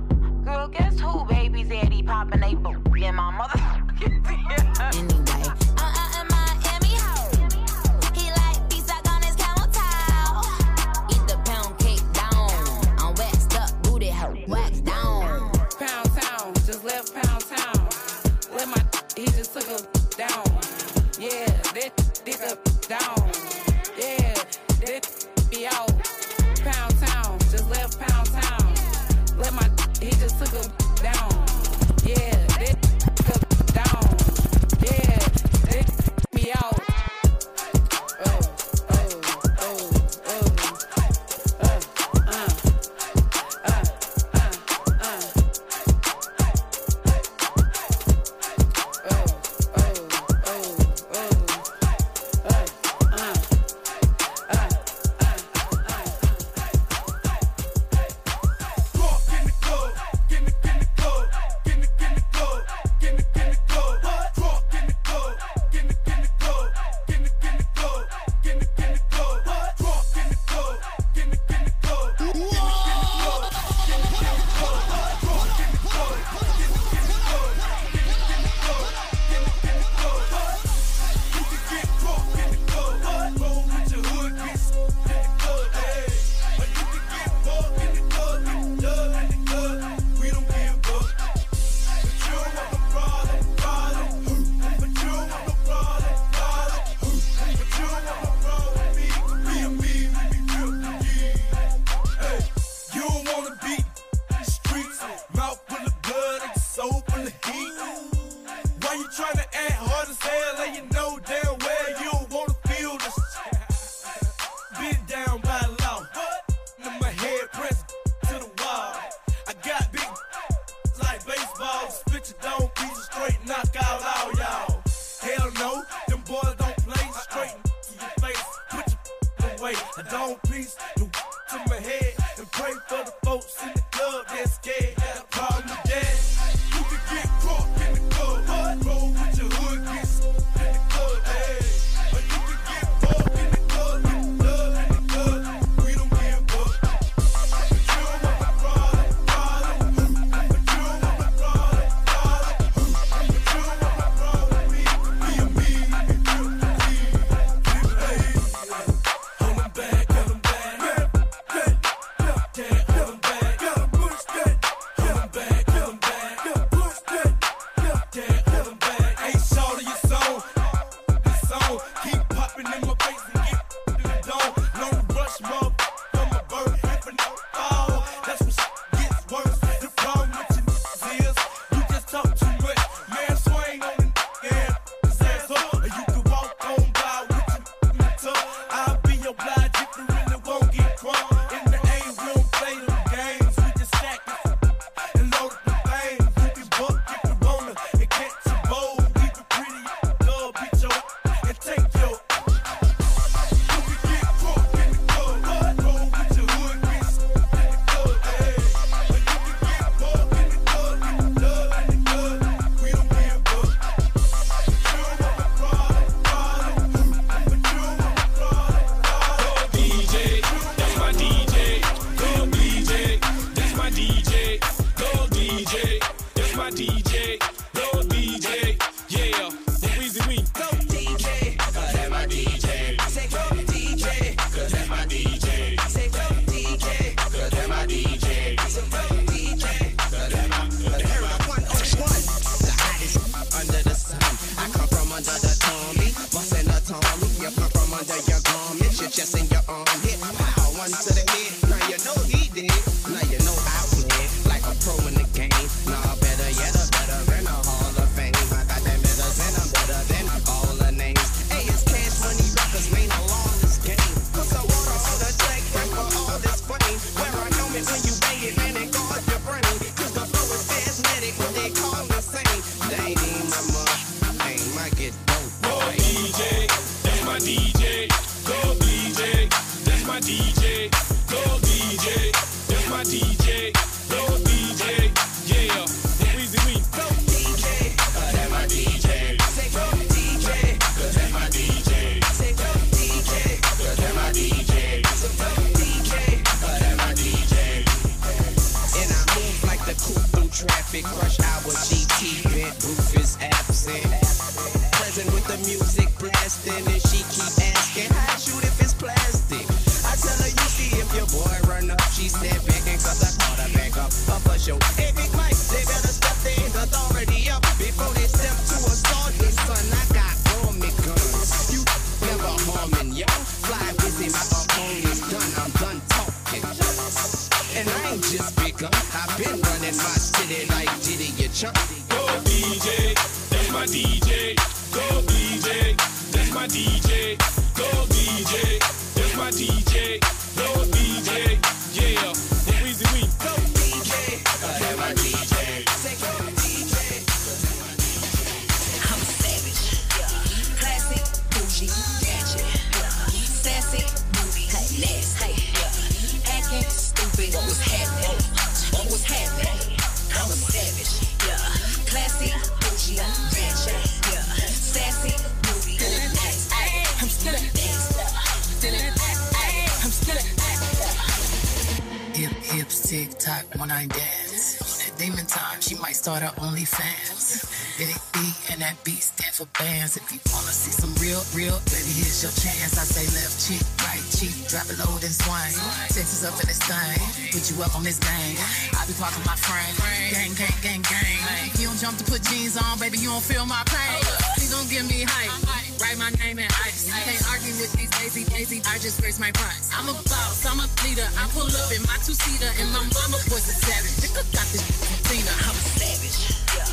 [372.62, 374.78] Hips, tick tock when I dance.
[374.82, 377.70] On that demon time, she might start her OnlyFans.
[377.98, 380.16] Big B and that beat stand for bands.
[380.16, 382.98] If you wanna see some real, real, baby, here's your chance.
[382.98, 385.78] I say left cheek, right cheek, drop it low then swing.
[386.10, 387.18] Texas up in this thing,
[387.54, 388.58] put you up on this game.
[388.98, 389.94] I be parking my frame,
[390.34, 391.70] gang, gang, gang, gang.
[391.78, 394.22] You don't jump to put jeans on, baby, you don't feel my pain.
[394.58, 395.83] Please don't give me hype.
[396.04, 397.08] Write my name in ice.
[397.08, 398.82] Can't argue with these lazy, lazy.
[398.84, 399.88] I just raise my price.
[399.96, 401.24] I'm a boss, I'm a leader.
[401.40, 404.20] I pull up in my two seater, and my mama was a savage.
[404.20, 404.84] Nigga got this
[405.24, 405.48] Tina.
[405.64, 406.36] I'm a savage.
[406.76, 406.84] Yeah.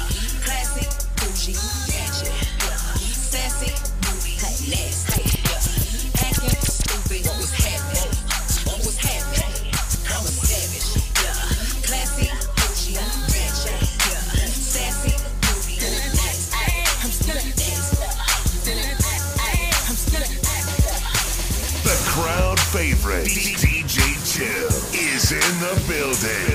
[0.47, 0.88] Classic,
[1.19, 1.59] bougie,
[1.91, 2.31] ratchet.
[2.31, 2.79] Yeah.
[3.11, 3.75] Sassy,
[4.07, 4.39] moody,
[4.71, 5.27] nasty.
[5.27, 6.23] Yeah.
[6.23, 7.40] Acting stupid.
[24.41, 26.51] Chill, is in the building.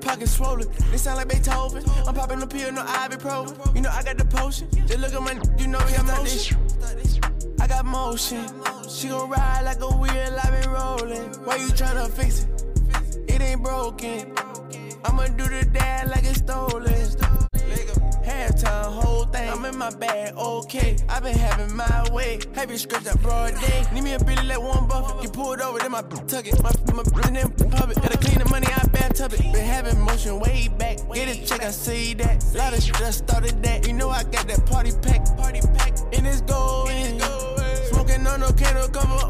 [0.00, 0.68] Pocket's swollen.
[0.90, 1.84] They sound like Beethoven.
[2.06, 3.74] I'm popping the pill, no ibuprofen.
[3.74, 4.68] You know I got the potion.
[4.86, 6.58] Just look at my, you know we got motion.
[7.60, 8.44] I got motion.
[8.88, 11.30] She gon' ride like a wheel, I been rolling.
[11.44, 13.28] Why you tryna fix it?
[13.28, 14.32] It ain't broken.
[15.04, 16.94] I'ma do the dad like it's stolen.
[18.24, 19.50] Halftime, whole thing.
[19.50, 20.96] I'm in my bag, okay.
[21.08, 22.38] i been having my way.
[22.54, 23.84] Heavy script that broad day.
[23.92, 25.22] Need me a Billy like Warren Buffett.
[25.22, 26.62] Get pulled over, then my tuck it.
[26.62, 27.50] My, my, my name
[32.78, 33.86] of I started that.
[33.86, 35.36] You know I got that party pack.
[35.36, 35.92] Party pack.
[36.12, 37.20] And it's going.
[37.90, 39.28] Smoking on no candle, come from.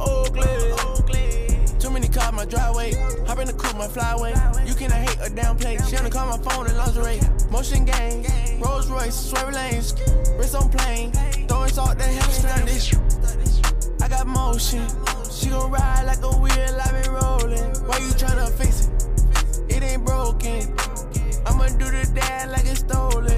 [1.79, 2.93] Too many cars, my driveway.
[3.27, 4.35] Hop in the coupe, my flyway.
[4.69, 5.79] You cannot hate or downplay.
[5.89, 7.21] She wanna call my phone and lingerie.
[7.51, 8.27] Motion gang,
[8.61, 9.95] Rolls Royce, swerve lanes,
[10.37, 11.13] wrist on plane.
[11.49, 12.93] Throwing salt that hamstring this.
[14.03, 14.87] I got motion.
[15.31, 17.87] She gon' ride like a wheel, I been rolling.
[17.87, 19.77] Why you tryna fix it?
[19.77, 20.88] It ain't broken.
[21.61, 23.37] I'ma do the dad like it's stolen.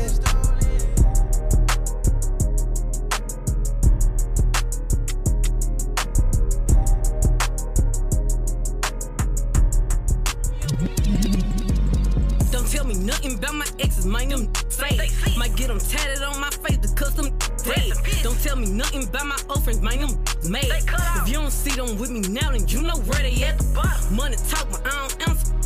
[12.90, 15.01] Nothing about my exes, mind them fade.
[15.36, 17.30] Might get them tatted on my face because them
[17.64, 17.92] dead.
[18.22, 20.64] Don't tell me nothing about my old friends, mind them made.
[20.66, 23.62] If you don't see them with me now, then you know where they at.
[24.10, 25.09] Money talk, but I don't.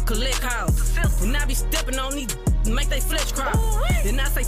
[0.07, 0.97] Collect calls.
[1.21, 2.37] When I be stepping on these,
[2.67, 3.53] make they flesh crawl.
[4.03, 4.45] Then I say,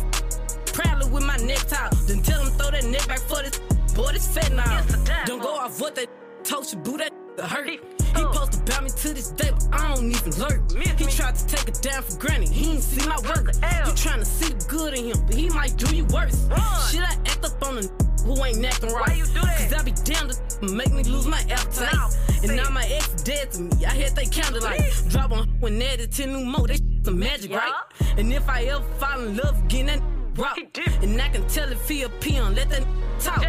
[0.73, 1.89] proudly with my necktie.
[2.07, 3.59] Then tell them throw that neck back for this.
[3.95, 4.85] Boy, this fat now.
[5.25, 6.07] Don't go off what they
[6.45, 7.69] told you, boo, that hurt.
[7.69, 7.79] He
[8.23, 10.61] supposed to bout me to this day, but I don't even lurk.
[10.99, 13.55] He tried to take it down for granted, he ain't see my work.
[13.55, 16.47] You trying to see the good in him, but he might do you worse.
[16.91, 17.83] Should I act up on a
[18.27, 19.09] who ain't acting right?
[19.09, 19.71] Why you do that?
[19.71, 22.17] Cause I be down to make me lose my appetite.
[22.43, 23.85] and now my ex dead to me.
[23.85, 26.67] I had they counted like drop on when added 10 new more.
[26.67, 27.73] They some magic, right?
[28.19, 30.01] And if I ever fall in love again, that
[30.37, 30.59] rock.
[31.03, 32.85] And I can tell if he a peon, let that
[33.21, 33.43] talk.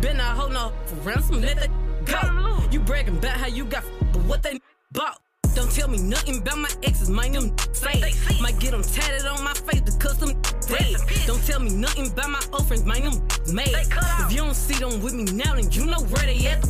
[0.00, 1.70] Been not hold no for ransom, let that
[2.04, 2.68] go.
[2.70, 4.60] You bragging about how you got, but what they
[4.92, 5.20] bought.
[5.56, 8.14] Don't tell me nothing about my exes, mind them fade.
[8.42, 10.38] Might get them tatted on my face because them
[10.68, 10.96] dead.
[11.26, 13.72] Don't tell me nothing about my old friends, mind them made.
[13.72, 16.62] If you don't see them with me now, then you know where they at.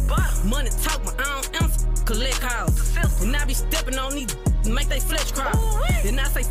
[0.44, 1.84] Money talk, but I don't answer.
[2.04, 2.96] Collect calls.
[3.22, 5.82] And I be stepping on these, make they flesh crawl.
[6.04, 6.44] Then I say,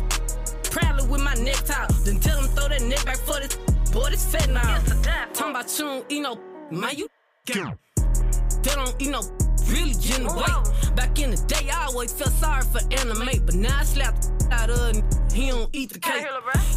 [0.64, 1.86] proudly with my neck necktie.
[2.04, 3.56] Then tell them throw that neck back for this.
[3.92, 4.78] Boy, this fat now.
[5.32, 6.38] Talking about you don't eat no,
[6.70, 7.08] man, you.
[7.46, 9.22] They don't eat no
[9.68, 10.92] really in the.
[10.94, 14.36] Back in the day, I always felt sorry for anime, but now I slap the
[14.50, 16.26] out of and he don't eat the cake.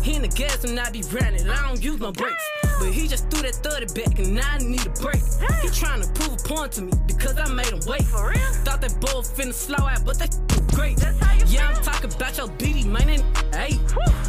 [0.03, 2.44] He in the gas and I be running, I don't use no brakes.
[2.80, 5.22] But he just threw that 30 back and now I need a break.
[5.61, 8.03] He trying to prove a point to me because I made him wait.
[8.03, 8.40] For real?
[8.66, 10.36] Thought that bull finna slow out, but that
[10.74, 10.99] great.
[11.48, 13.10] yeah, I'm talking about your BD, man.
[13.10, 13.80] And, hey,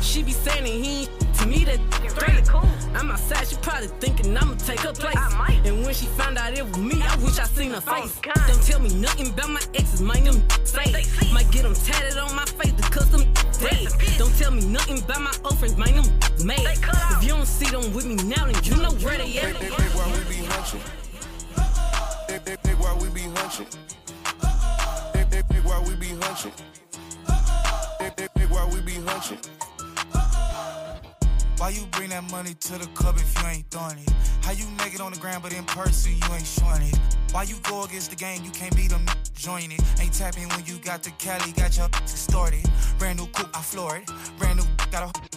[0.03, 1.81] she be saying he ain't to me that
[2.19, 2.41] great.
[2.95, 5.17] I'm outside, she probably thinking I'ma take her place.
[5.65, 8.21] And when she found out it was me, I wish I seen her face.
[8.21, 10.91] Don't tell me nothing about my exes, mind them say.
[11.33, 13.25] Might get them tatted on my face because them
[13.61, 13.89] dead.
[14.19, 16.61] Don't tell me nothing about my old friends, mind them made.
[16.61, 19.55] If you don't see them with me now, then you know where they at.
[19.59, 20.81] They, they, they, why we be hunching.
[22.29, 23.67] They, they, they, why we be hunching.
[25.15, 26.53] They, they, they, why we be hunching.
[27.99, 29.39] They, they, they, why we be hunching.
[31.61, 34.11] Why you bring that money to the club if you ain't throwing it?
[34.41, 36.99] How you naked on the ground, but in person you ain't showing it?
[37.32, 39.05] Why you go against the game, you can't beat them,
[39.35, 39.82] join it.
[40.01, 42.65] Ain't tapping when you got the Cali, got your distorted.
[42.99, 44.11] Brand new coupe, I floor it.
[44.39, 45.31] Brand new, got a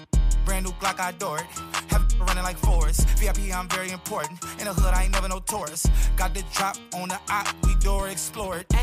[0.46, 1.46] brand new Glock, I adore it.
[1.92, 3.06] Have it running like Forrest.
[3.20, 4.42] VIP, I'm very important.
[4.60, 5.92] In the hood, I ain't never no tourist.
[6.16, 8.74] Got the drop on the op, we door explore it.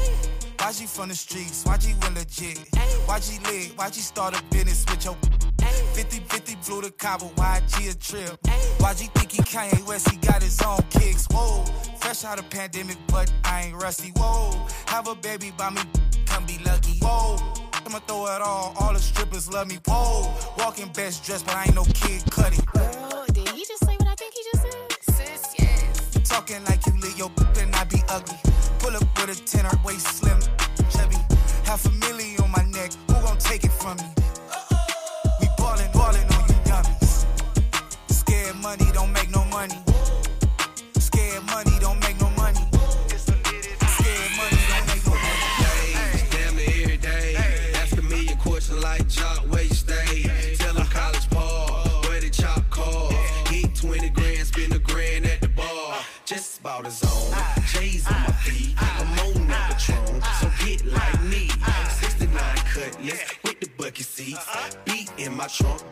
[0.58, 1.64] Why she from the streets?
[1.64, 2.68] Why she win legit?
[3.06, 3.72] Why she lit?
[3.76, 5.16] Why she start a business with your
[5.66, 8.40] 50-50 flew to Cabo, YG a trip.
[8.42, 11.26] YG think he Kanye West, he got his own kicks.
[11.30, 11.64] Whoa,
[12.00, 14.12] fresh out of pandemic, but I ain't rusty.
[14.16, 15.82] Whoa, have a baby by me,
[16.26, 16.98] come be lucky.
[17.00, 17.36] Whoa,
[17.86, 19.78] I'ma throw it all, all the strippers love me.
[19.86, 22.64] Whoa, walking best dressed, but I ain't no kid cutting.
[22.72, 25.16] Girl, did he just say what I think he just said?
[25.16, 26.28] Sis, yes.
[26.28, 28.38] Talking like you lit your then I be ugly.
[28.78, 30.38] Pull up with a tenor, waist slim,
[65.58, 65.89] Beat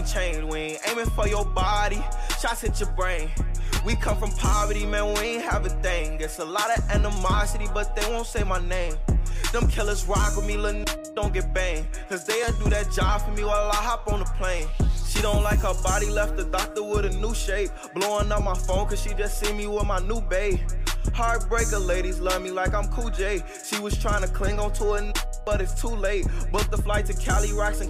[0.00, 0.44] ain't changed.
[0.44, 2.02] We ain't aiming for your body,
[2.40, 3.28] shots hit your brain.
[3.84, 6.20] We come from poverty, man, we ain't have a thing.
[6.20, 8.94] It's a lot of animosity, but they won't say my name.
[9.52, 11.86] Them killers rock with me, little n- don't get banged.
[12.08, 14.66] Cause they'll do that job for me while I hop on the plane.
[15.06, 17.70] She don't like her body, left the doctor with a new shape.
[17.94, 20.60] Blowing up my phone cause she just see me with my new babe.
[21.12, 23.42] Heartbreaker ladies love me like I'm Cool J.
[23.64, 25.12] She was trying to cling on to a n-
[25.44, 26.26] but it's too late.
[26.52, 27.89] Booked the flight to Cali, rocks and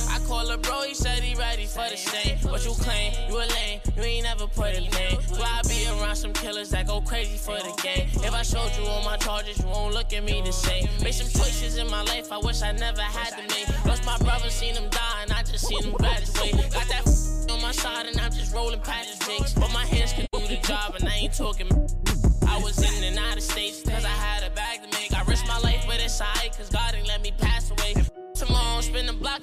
[0.31, 2.37] call a bro, he said he ready for the stain.
[2.49, 3.11] What you claim?
[3.27, 5.19] You a lame, you ain't never put a name.
[5.35, 8.07] Why I be around some killers that go crazy for the game?
[8.27, 10.87] If I showed you all my charges, you won't look at me the same.
[11.03, 13.67] Made some choices in my life I wish I never had to make.
[13.85, 16.53] Lost my brother, seen him die, and I just seen him graduate.
[16.71, 17.03] Got that
[17.51, 19.53] on my side, and I'm just rolling past the jakes.
[19.53, 21.67] But my hands can do the job, and I ain't talking.
[22.47, 25.13] I was in and out of states, cause I had a bag to make.
[25.13, 26.90] I risked my life, but it's alright, cause God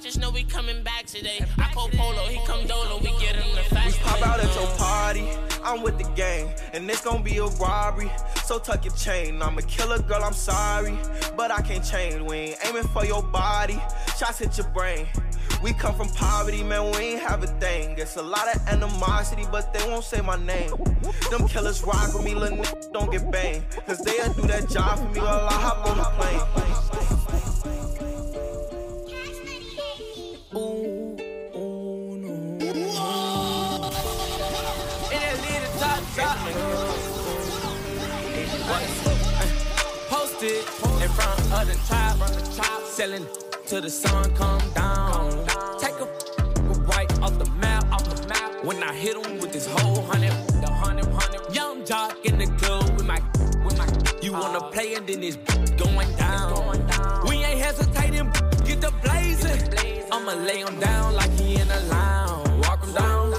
[0.01, 1.45] just know we coming back today.
[1.57, 3.99] I call Polo, he come Dolo, we get him the fast.
[3.99, 5.27] Pop out at your party,
[5.63, 8.09] I'm with the gang, and it's gonna be a robbery.
[8.45, 9.41] So tuck your chain.
[9.41, 10.97] I'm a killer girl, I'm sorry,
[11.35, 12.21] but I can't change.
[12.21, 13.79] We ain't aiming for your body,
[14.17, 15.05] shots hit your brain.
[15.61, 17.97] We come from poverty, man, we ain't have a thing.
[17.97, 20.71] It's a lot of animosity, but they won't say my name.
[21.29, 23.65] Them killers rock with me, little n- don't get banged.
[23.85, 27.18] Cause they'll do that job for me while I hop on the plane.
[30.51, 31.15] In
[35.53, 36.37] that top top.
[40.09, 40.51] Posted
[41.03, 42.17] in front of the trap,
[42.85, 43.27] selling
[43.67, 45.45] till the sun come down.
[45.79, 46.07] Take a
[46.87, 48.63] right off the map, off the map.
[48.65, 50.31] When I hit him with this whole hundred,
[50.61, 51.55] the hundred, hundred.
[51.55, 53.21] Young jock in the club with my,
[53.63, 53.85] with my.
[54.23, 55.37] You wanna play and then it's
[55.75, 56.87] going down.
[57.27, 58.31] We ain't hesitating.
[60.11, 62.65] I'ma lay him down like he in a lounge.
[62.65, 63.31] Walk him down,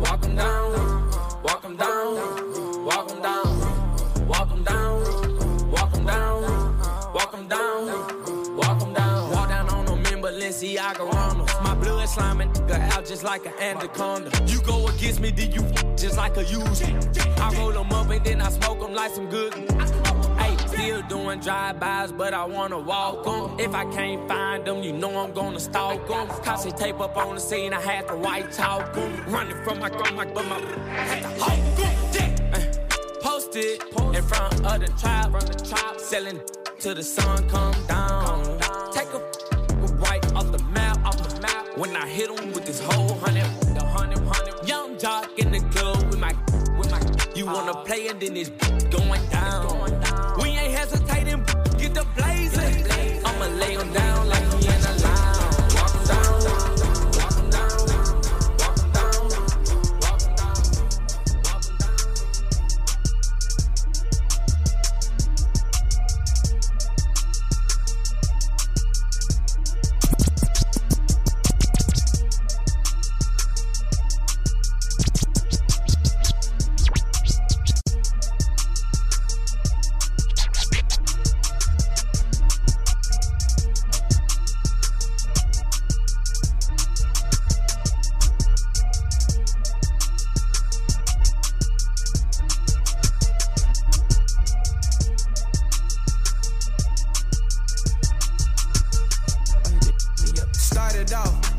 [0.00, 7.12] walk him down, walk him down, walk him down, walk him down, walk him down,
[7.12, 9.30] walk him down, walk him down.
[9.32, 11.50] Walk down on them in Balenciaga runners.
[11.62, 14.30] My blood sliming nigga out just like an anaconda.
[14.46, 15.62] You go against me, then you
[15.96, 16.86] just like a user.
[17.38, 19.54] I roll them up and then I smoke them like some good.
[20.78, 23.58] Still doing drive-bys, but I wanna walk walk 'em.
[23.58, 26.28] If I can't find them, you know I'm gonna stalk 'em.
[26.44, 29.10] Cause tape up on the scene, I had to white talk 'em.
[29.26, 30.60] Running from my like, but my
[31.10, 31.92] had to hawk 'em.
[32.12, 32.54] Yeah.
[32.54, 32.60] Uh,
[33.20, 33.82] Posted
[34.14, 36.40] in front of the tribe, selling
[36.78, 38.60] till the sun come down.
[38.92, 39.20] Take a
[40.04, 41.76] right off the map, off the map.
[41.76, 44.54] When I hit 'em with this whole hundred, the hundred, hundred.
[44.68, 45.60] Young jock in the
[47.52, 48.50] wanna uh, play and then it's
[48.96, 49.66] going down.
[50.40, 51.44] We ain't hesitating,
[51.78, 52.84] get the blazing.
[53.24, 54.37] I'ma lay 'em down like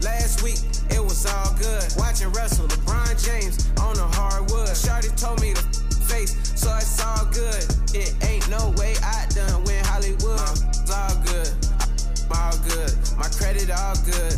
[0.01, 1.83] last week, it was all good.
[1.97, 4.75] Watching Russell, LeBron James on the hardwood.
[4.75, 5.61] Shorty told me to
[6.07, 7.63] face, so it's all good.
[7.93, 10.39] It ain't no way I done win Hollywood.
[10.39, 10.69] Uh-huh.
[10.69, 11.49] It's all good,
[12.25, 12.91] I'm all good.
[13.17, 14.35] My credit all good.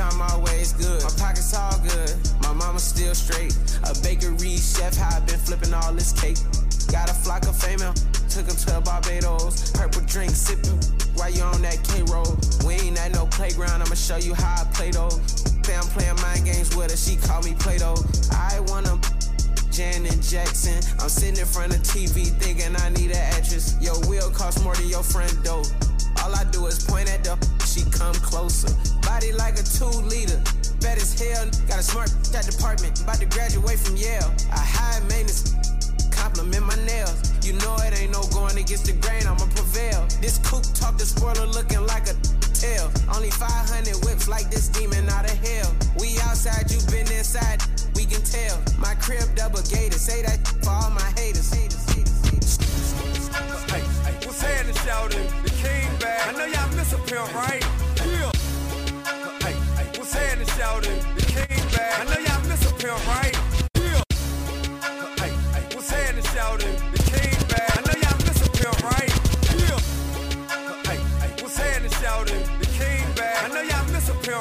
[0.00, 1.02] I'm always good.
[1.02, 2.14] My pockets all good.
[2.42, 3.54] My mama still straight.
[3.84, 6.38] A bakery chef, how I been flipping all this cake.
[6.90, 7.94] Got a flock of female,
[8.28, 9.70] took him to Barbados.
[9.72, 10.80] Purple drink sipping
[11.20, 12.32] while you on that K roll.
[12.64, 15.10] We ain't at no playground, I'ma show you how I play though.
[15.70, 17.94] Say I'm playing mind games with her, she call me Play Doh.
[18.32, 18.98] I wanna
[19.70, 20.80] Janet Jackson.
[20.98, 23.76] I'm sitting in front of TV thinking I need an actress.
[23.80, 25.66] Your wheel cost more than your friend dope.
[26.24, 27.36] All I do is point at the
[27.68, 28.72] she come closer.
[29.02, 30.42] Body like a two liter.
[30.80, 32.98] Bad as hell, got a smart that department.
[33.02, 34.32] About to graduate from Yale.
[34.50, 35.54] I high maintenance
[36.20, 37.16] compliment my nails.
[37.42, 40.06] You know it ain't no going against the grain, I'ma prevail.
[40.20, 42.14] This coupe talk the spoiler looking like a
[42.52, 42.92] tail.
[43.14, 45.72] Only 500 whips like this demon out of hell.
[45.98, 47.62] We outside, you been inside,
[47.96, 48.60] we can tell.
[48.78, 51.48] My crib double gated, say that for all my haters.
[53.70, 55.26] Hey, hey, what's happening, shouting?
[55.44, 56.28] The king back.
[56.28, 57.64] I know y'all miss a pimp, right?
[58.04, 58.30] Yeah.
[59.40, 60.98] Hey, hey, what's happening, shouting?
[61.16, 62.00] The king back.
[62.00, 63.29] I know y'all miss a pimp, right?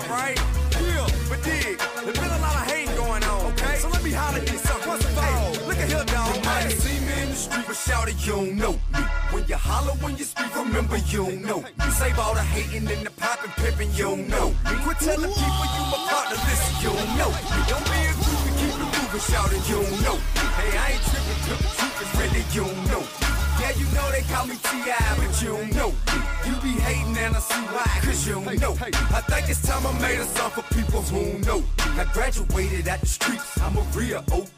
[0.09, 0.37] Right?
[0.81, 1.07] Yeah.
[1.29, 3.75] But dig, there's been a lot of hate going on, okay?
[3.77, 4.91] So let me holler at you something.
[4.91, 6.35] First of all, look at here, dog.
[6.35, 9.01] You might have seen me in the street, but shout it, you don't know me.
[9.31, 11.63] When you holler, when you speak, remember you don't know.
[11.85, 14.49] You save all the hating and the popping, pimping, you don't know.
[14.49, 14.75] Me.
[14.83, 17.29] Quit telling people you my partner, listen, you don't know.
[17.29, 17.59] Me.
[17.69, 20.17] Don't be a groupie, keep it moving, shout it, you don't know.
[20.57, 23.48] Hey, I ain't tripping, the truth really, you don't know.
[23.59, 25.89] Yeah, you know they call me T.I., but you don't know.
[25.89, 26.19] me.
[26.47, 28.75] You be hating and I see why, cause you don't know.
[28.81, 31.63] I think it's time I made a song for people who don't know.
[31.99, 34.49] I graduated at the streets, I'm a real OG.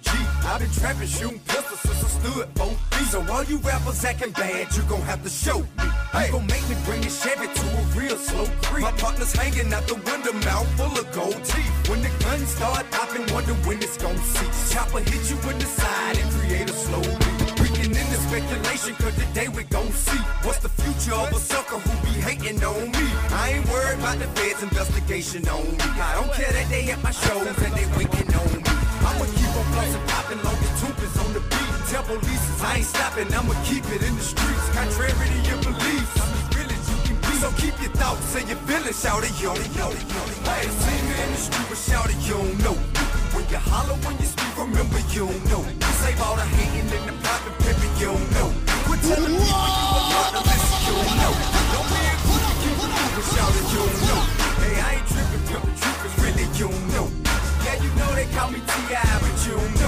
[0.43, 3.07] I've been trapping, shooting pistols since I stood both feet.
[3.07, 5.67] So all you rappers acting bad, you gon' have to show me.
[6.25, 8.83] You gon' make me bring a Chevy to a real slow creep.
[8.83, 11.89] My partner's hanging out the window, mouth full of gold teeth.
[11.89, 14.73] When the guns start popping, wonder when it's gon' cease.
[14.73, 17.30] Chopper hit you in the side and create a slow beat.
[18.31, 22.63] Speculation, cause today we gon' see what's the future of a sucker who be hating
[22.63, 23.05] on me.
[23.43, 25.83] I ain't worried about the feds' investigation on me.
[25.99, 28.71] I don't care that they at my shows and they waiting on me.
[29.03, 31.71] I'ma keep on flossing, popping long as is on the beat.
[31.91, 34.67] Tell police I ain't stopping, I'ma keep it in the streets.
[34.79, 37.33] Contrary to your beliefs, I'm as real as you can be.
[37.43, 40.21] So keep your thoughts and your feelings, shout it, yo, yo, yo.
[40.47, 42.79] Hey, see me in the street, but shout it, you don't know.
[43.35, 45.63] When you holler, when you speak, remember you don't know.
[45.99, 47.60] Save all the hating and the popping,
[48.01, 48.49] you know.
[48.89, 49.61] Quit telling me you
[50.81, 51.33] you know.
[51.71, 54.21] Don't be a fool, you can move shout it, you know.
[54.57, 57.07] Hey, I ain't tripping, pimping, troopers, really, you know.
[57.63, 59.80] Yeah, you know they call me T.I., but you know.